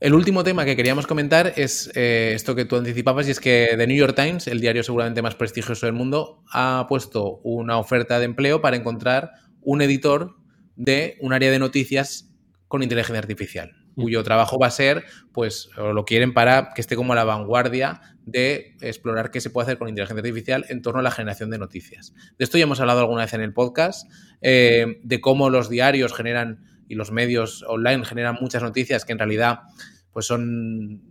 [0.00, 3.74] El último tema que queríamos comentar es eh, esto que tú anticipabas y es que
[3.76, 8.18] The New York Times, el diario seguramente más prestigioso del mundo, ha puesto una oferta
[8.18, 10.36] de empleo para encontrar un editor
[10.74, 12.30] de un área de noticias
[12.66, 16.96] con inteligencia artificial cuyo trabajo va a ser, pues, o lo quieren para que esté
[16.96, 21.00] como a la vanguardia de explorar qué se puede hacer con inteligencia artificial en torno
[21.00, 22.14] a la generación de noticias.
[22.38, 26.14] De esto ya hemos hablado alguna vez en el podcast, eh, de cómo los diarios
[26.14, 29.60] generan y los medios online generan muchas noticias que en realidad
[30.12, 31.02] pues son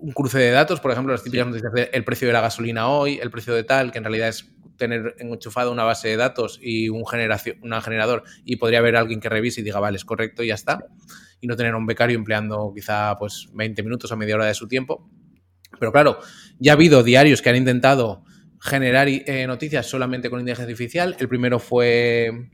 [0.00, 3.18] un cruce de datos, por ejemplo, las típicas noticias del precio de la gasolina hoy,
[3.20, 6.88] el precio de tal, que en realidad es tener enchufado una base de datos y
[6.88, 10.42] un, generación, un generador y podría haber alguien que revise y diga, vale, es correcto
[10.42, 10.86] y ya está
[11.40, 14.54] y no tener a un becario empleando quizá pues 20 minutos o media hora de
[14.54, 15.08] su tiempo.
[15.78, 16.18] Pero claro,
[16.58, 18.24] ya ha habido diarios que han intentado
[18.60, 21.16] generar eh, noticias solamente con inteligencia artificial.
[21.18, 22.50] El primero fue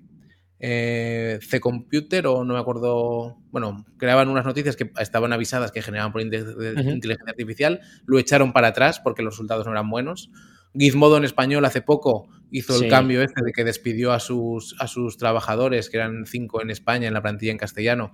[0.58, 6.12] eh, C-Computer o no me acuerdo, bueno, creaban unas noticias que estaban avisadas que generaban
[6.12, 10.30] por inteligencia artificial, lo echaron para atrás porque los resultados no eran buenos.
[10.76, 14.88] Gizmodo en español hace poco hizo el cambio este de que despidió a sus, a
[14.88, 18.10] sus trabajadores, que eran cinco en España, en la plantilla en castellano,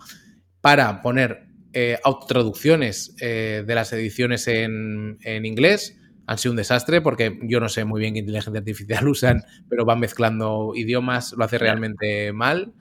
[0.61, 5.97] para poner eh, autotraducciones eh, de las ediciones en, inglés.
[6.27, 9.85] Han sido un desastre porque yo no sé muy bien qué inteligencia artificial usan, pero
[9.85, 12.73] van mezclando idiomas, lo hace realmente mal.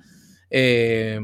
[0.50, 1.20] Eh,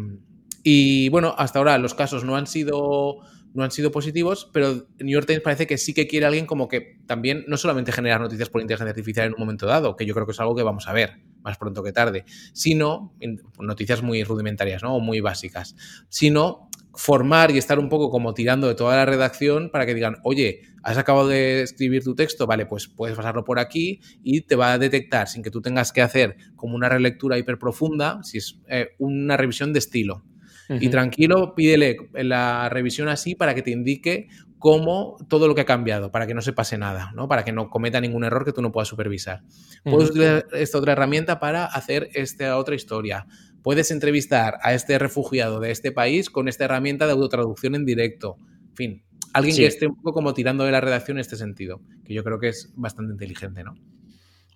[0.64, 3.20] y bueno, hasta ahora los casos no han sido
[3.53, 6.68] no han sido positivos, pero New York Times parece que sí que quiere alguien como
[6.68, 10.14] que también no solamente generar noticias por inteligencia artificial en un momento dado, que yo
[10.14, 13.13] creo que es algo que vamos a ver más pronto que tarde, sino
[13.59, 14.95] noticias muy rudimentarias ¿no?
[14.95, 15.75] o muy básicas,
[16.09, 20.17] sino formar y estar un poco como tirando de toda la redacción para que digan,
[20.23, 24.55] oye, has acabado de escribir tu texto, vale, pues puedes pasarlo por aquí y te
[24.55, 28.37] va a detectar sin que tú tengas que hacer como una relectura hiper profunda, si
[28.37, 30.23] es eh, una revisión de estilo.
[30.70, 35.66] Y tranquilo, pídele la revisión así para que te indique cómo todo lo que ha
[35.66, 37.28] cambiado, para que no se pase nada, ¿no?
[37.28, 39.43] Para que no cometa ningún error que tú no puedas supervisar.
[39.84, 43.28] Puedes utilizar esta otra herramienta para hacer esta otra historia.
[43.61, 48.38] Puedes entrevistar a este refugiado de este país con esta herramienta de autotraducción en directo.
[48.70, 49.03] En fin,
[49.34, 52.24] alguien que esté un poco como tirando de la redacción en este sentido, que yo
[52.24, 53.76] creo que es bastante inteligente, ¿no?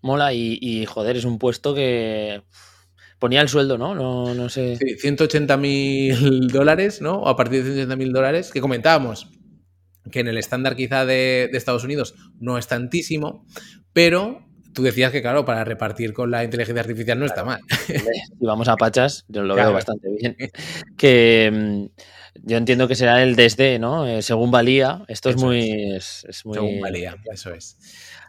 [0.01, 2.41] Mola y, y joder, es un puesto que
[3.20, 3.93] ponía el sueldo, ¿no?
[3.93, 4.78] No, no sé.
[4.78, 7.20] Sí, 180 mil dólares, ¿no?
[7.20, 9.30] O a partir de 180 mil dólares, que comentábamos
[10.11, 13.45] que en el estándar quizá de, Estados Unidos no es tantísimo,
[13.93, 17.61] pero tú decías que, claro, para repartir con la inteligencia artificial no está mal.
[17.88, 20.38] Si vamos a pachas, yo lo veo bastante bien.
[20.97, 21.86] Que mm,
[22.43, 24.07] yo entiendo que será el desde, ¿no?
[24.07, 25.03] Eh, según valía.
[25.07, 27.78] Esto es muy, es muy, Según valía, eso es.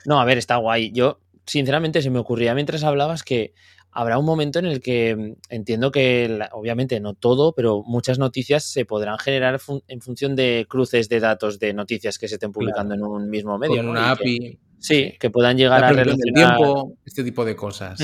[0.05, 0.91] No, a ver, está guay.
[0.93, 3.55] Yo, sinceramente, se me ocurría mientras hablabas que
[3.93, 8.65] habrá un momento en el que mm, entiendo que, obviamente no todo, pero muchas noticias
[8.65, 12.95] se podrán generar en función de cruces de datos de noticias que se estén publicando
[12.95, 13.77] en un mismo medio.
[13.77, 14.59] Con una API.
[14.79, 16.57] sí, que puedan llegar a relacionar...
[16.57, 18.01] tiempo, este tipo de cosas.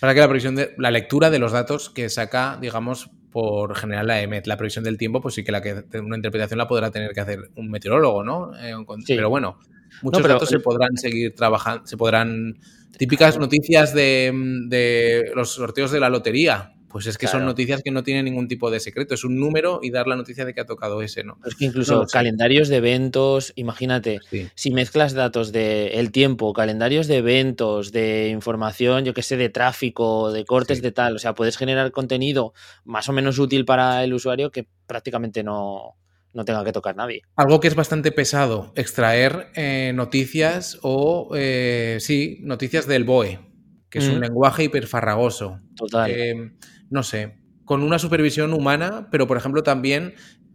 [0.00, 4.06] Para que la previsión de la lectura de los datos que saca, digamos, por general
[4.06, 6.90] la EMET, la previsión del tiempo, pues sí que la que una interpretación la podrá
[6.90, 8.52] tener que hacer un meteorólogo, ¿no?
[8.58, 8.74] Eh,
[9.06, 9.58] pero bueno,
[10.02, 12.58] muchos datos se podrán seguir trabajando, se podrán
[12.98, 16.74] Típicas noticias de, los sorteos de la lotería.
[16.88, 19.14] Pues es que son noticias que no tienen ningún tipo de secreto.
[19.14, 21.38] Es un número y dar la noticia de que ha tocado ese, ¿no?
[21.46, 24.18] Es que incluso calendarios de eventos, imagínate,
[24.56, 29.50] si mezclas datos de el tiempo, calendarios de eventos, de información, yo qué sé, de
[29.50, 34.02] tráfico, de cortes de tal, o sea, puedes generar contenido más o menos útil para
[34.02, 35.94] el usuario que prácticamente no,
[36.32, 37.22] no tenga que tocar nadie.
[37.36, 43.40] Algo que es bastante pesado, extraer eh, noticias o, eh, sí, noticias del BOE,
[43.88, 44.22] que es un mm.
[44.22, 45.60] lenguaje hiperfarragoso.
[45.76, 46.10] Total.
[46.10, 46.52] Eh,
[46.90, 50.14] no sé, con una supervisión humana, pero por ejemplo también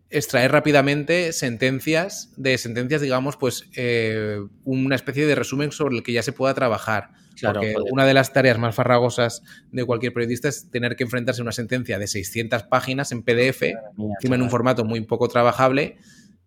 [0.10, 6.14] extraer rápidamente sentencias, de sentencias, digamos, pues eh, una especie de resumen sobre el que
[6.14, 7.12] ya se pueda trabajar.
[7.40, 7.92] Claro, porque joder.
[7.94, 11.52] una de las tareas más farragosas de cualquier periodista es tener que enfrentarse a una
[11.52, 13.62] sentencia de 600 páginas en PDF,
[13.98, 15.98] Mía, encima en un formato muy poco trabajable.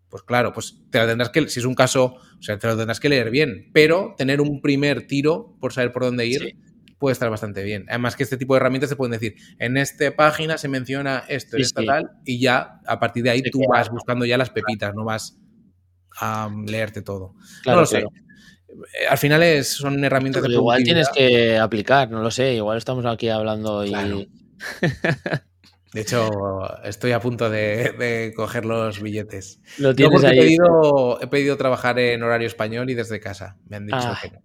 [0.09, 2.75] Pues claro, pues te la tendrás que, si es un caso, o sea, te lo
[2.75, 6.55] tendrás que leer bien, pero tener un primer tiro por saber por dónde ir Sí.
[6.97, 7.85] puede estar bastante bien.
[7.89, 11.57] Además que este tipo de herramientas te pueden decir, en esta página se menciona esto,
[11.57, 11.87] Sí, esta sí.
[11.87, 15.37] tal, y ya a partir de ahí tú vas buscando ya las pepitas, no vas
[16.19, 17.35] a leerte todo.
[17.61, 17.99] Claro, no lo sé.
[18.01, 18.11] claro.
[19.09, 22.53] Al final es, son herramientas de Pero igual tienes que aplicar, no lo sé.
[22.55, 23.91] Igual estamos aquí hablando y.
[25.91, 26.29] De hecho,
[26.83, 29.59] estoy a punto de, de coger los billetes.
[29.79, 30.45] Lo Yo tienes porque he ahí.
[30.45, 33.57] pedido, he pedido trabajar en horario español y desde casa.
[33.67, 34.19] Me han dicho Ah.
[34.21, 34.39] que no.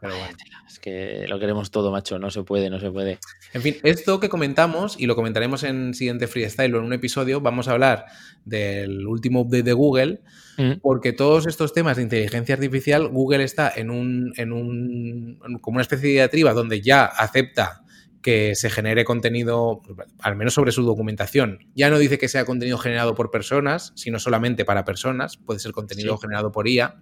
[0.00, 0.36] Pero bueno.
[0.68, 2.18] Es que lo queremos todo, macho.
[2.18, 3.18] No se puede, no se puede.
[3.54, 7.40] En fin, esto que comentamos, y lo comentaremos en siguiente freestyle o en un episodio,
[7.40, 8.04] vamos a hablar
[8.44, 10.20] del último update de Google,
[10.58, 15.74] Mm, porque todos estos temas de inteligencia artificial, Google está en un, en un como
[15.74, 17.82] una especie de diatriba donde ya acepta
[18.22, 19.82] que se genere contenido,
[20.18, 21.58] al menos sobre su documentación.
[21.74, 25.72] Ya no dice que sea contenido generado por personas, sino solamente para personas, puede ser
[25.72, 26.22] contenido Sí.
[26.22, 26.96] generado por IA,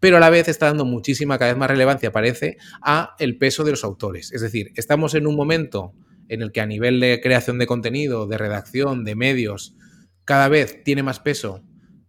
[0.00, 3.64] pero a la vez está dando muchísima, cada vez más relevancia, parece, a el peso
[3.64, 4.32] de los autores.
[4.32, 5.94] Es decir, estamos en un momento
[6.28, 9.74] en el que a nivel de creación de contenido, de redacción, de medios,
[10.24, 11.62] cada vez tiene más peso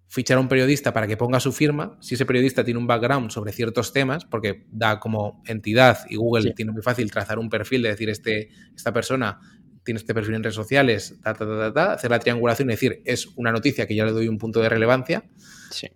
[0.09, 3.29] fichar a un periodista para que ponga su firma, si ese periodista tiene un background
[3.29, 6.53] sobre ciertos temas, porque da como entidad y Google Sí.
[6.55, 9.39] tiene muy fácil trazar un perfil de decir, este, esta persona
[9.83, 12.73] tiene este perfil en redes sociales, ta, ta, ta, ta, ta, hacer la triangulación y
[12.73, 15.25] decir, es una noticia que ya le doy un punto de relevancia,
[15.71, 15.87] Sí.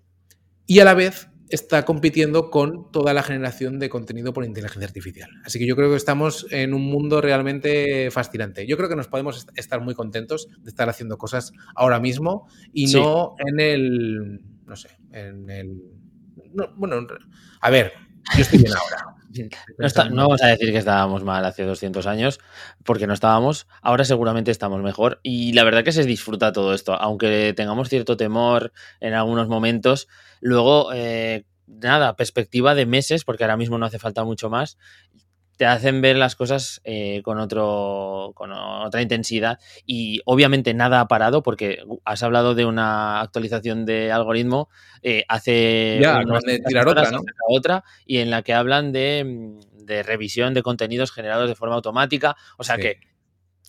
[0.67, 5.29] y a la vez está compitiendo con toda la generación de contenido por inteligencia artificial.
[5.45, 8.65] Así que yo creo que estamos en un mundo realmente fascinante.
[8.67, 12.47] Yo creo que nos podemos est- estar muy contentos de estar haciendo cosas ahora mismo
[12.73, 12.95] y Sí.
[12.97, 15.77] no en el, no sé, en el...
[16.53, 17.05] no, bueno,
[17.61, 17.93] a ver,
[18.35, 19.15] yo estoy bien ahora.
[19.79, 22.39] No, está- no vamos a decir que estábamos mal hace 200 años,
[22.83, 23.67] porque no estábamos.
[23.81, 25.19] Ahora seguramente estamos mejor.
[25.23, 30.07] Y la verdad que se disfruta todo esto, aunque tengamos cierto temor en algunos momentos.
[30.41, 34.77] Luego, eh, nada, perspectiva de meses, porque ahora mismo no hace falta mucho más.
[35.61, 41.07] Te hacen ver las cosas eh, con, otro, con otra intensidad y obviamente nada ha
[41.07, 44.69] parado porque has hablado de una actualización de algoritmo
[45.03, 47.23] eh, hace Ya, acaban de tirar horas otra, ¿no?
[47.47, 51.75] otra y en la que hablan de, mm, de revisión de contenidos generados de forma
[51.75, 52.35] automática.
[52.57, 52.81] O sea Sí.
[52.81, 52.99] que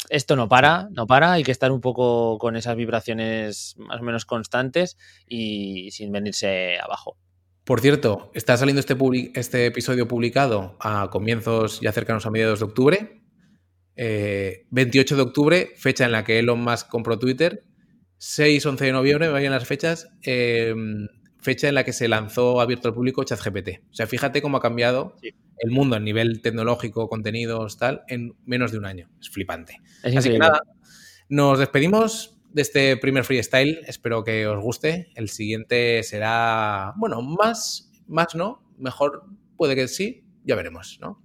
[0.09, 4.03] esto no para, no para, hay que estar un poco con esas vibraciones más o
[4.03, 4.97] menos constantes
[5.29, 7.19] y sin venirse abajo.
[7.65, 8.97] Por cierto, está saliendo este,
[9.35, 13.23] este episodio publicado a comienzos ya cercanos a mediados de octubre.
[13.95, 17.65] Eh, 28 de octubre, fecha en la que Elon Musk compró Twitter.
[18.19, 20.09] 6-11 de noviembre, me vayan las fechas.
[20.25, 20.75] eh,
[21.41, 23.81] fecha en la que se lanzó abierto al público ChatGPT.
[23.91, 25.31] O sea, fíjate cómo ha cambiado Sí.
[25.59, 29.11] el mundo a nivel tecnológico, contenidos, tal, en menos de un año.
[29.21, 29.79] Es flipante.
[30.05, 30.61] Es Así que nada,
[31.29, 33.81] nos despedimos de este primer freestyle.
[33.87, 35.11] Espero que os guste.
[35.15, 39.25] El siguiente será, bueno, más, más no, mejor
[39.57, 41.23] puede que sí, ya veremos, ¿no?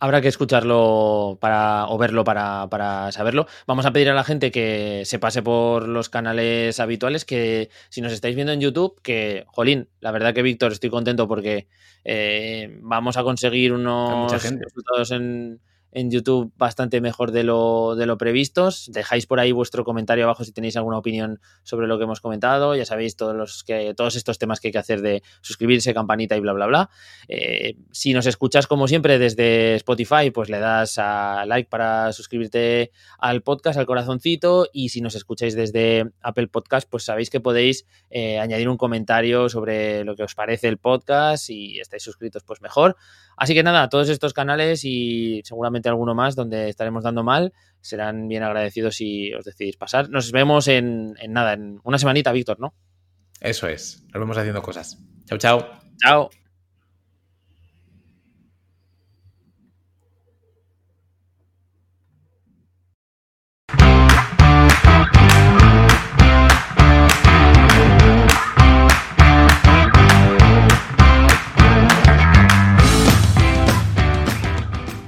[0.00, 3.46] Habrá que escucharlo para, o verlo para, para saberlo.
[3.66, 8.02] Vamos a pedir a la gente que se pase por los canales habituales, que si
[8.02, 11.68] nos estáis viendo en YouTube, que, jolín, la verdad que Víctor, estoy contento porque
[12.04, 14.64] eh, vamos a conseguir unos mucha gente.
[14.64, 15.60] resultados en,
[15.94, 18.90] en YouTube bastante mejor de lo, de lo previstos.
[18.92, 22.74] Dejáis por ahí vuestro comentario abajo si tenéis alguna opinión sobre lo que hemos comentado.
[22.74, 26.36] Ya sabéis todos, los que, todos estos temas que hay que hacer de suscribirse, campanita
[26.36, 26.90] y bla, bla, bla.
[27.28, 32.90] Eh, si nos escuchas como siempre desde Spotify, pues le das a like para suscribirte
[33.18, 34.68] al podcast, al corazoncito.
[34.72, 39.48] Y si nos escucháis desde Apple Podcast, pues sabéis que podéis eh, añadir un comentario
[39.48, 41.44] sobre lo que os parece el podcast.
[41.44, 42.96] Si estáis suscritos, pues mejor.
[43.36, 48.28] Así que nada, todos estos canales y seguramente alguno más donde estaremos dando mal serán
[48.28, 50.08] bien agradecidos si os decidís pasar.
[50.10, 52.74] Nos vemos en, en nada, en una semanita, Víctor, ¿no?
[53.40, 54.02] Eso es.
[54.12, 54.98] Nos vemos haciendo cosas.
[55.26, 55.68] Chao, chao.
[55.98, 56.30] Chao.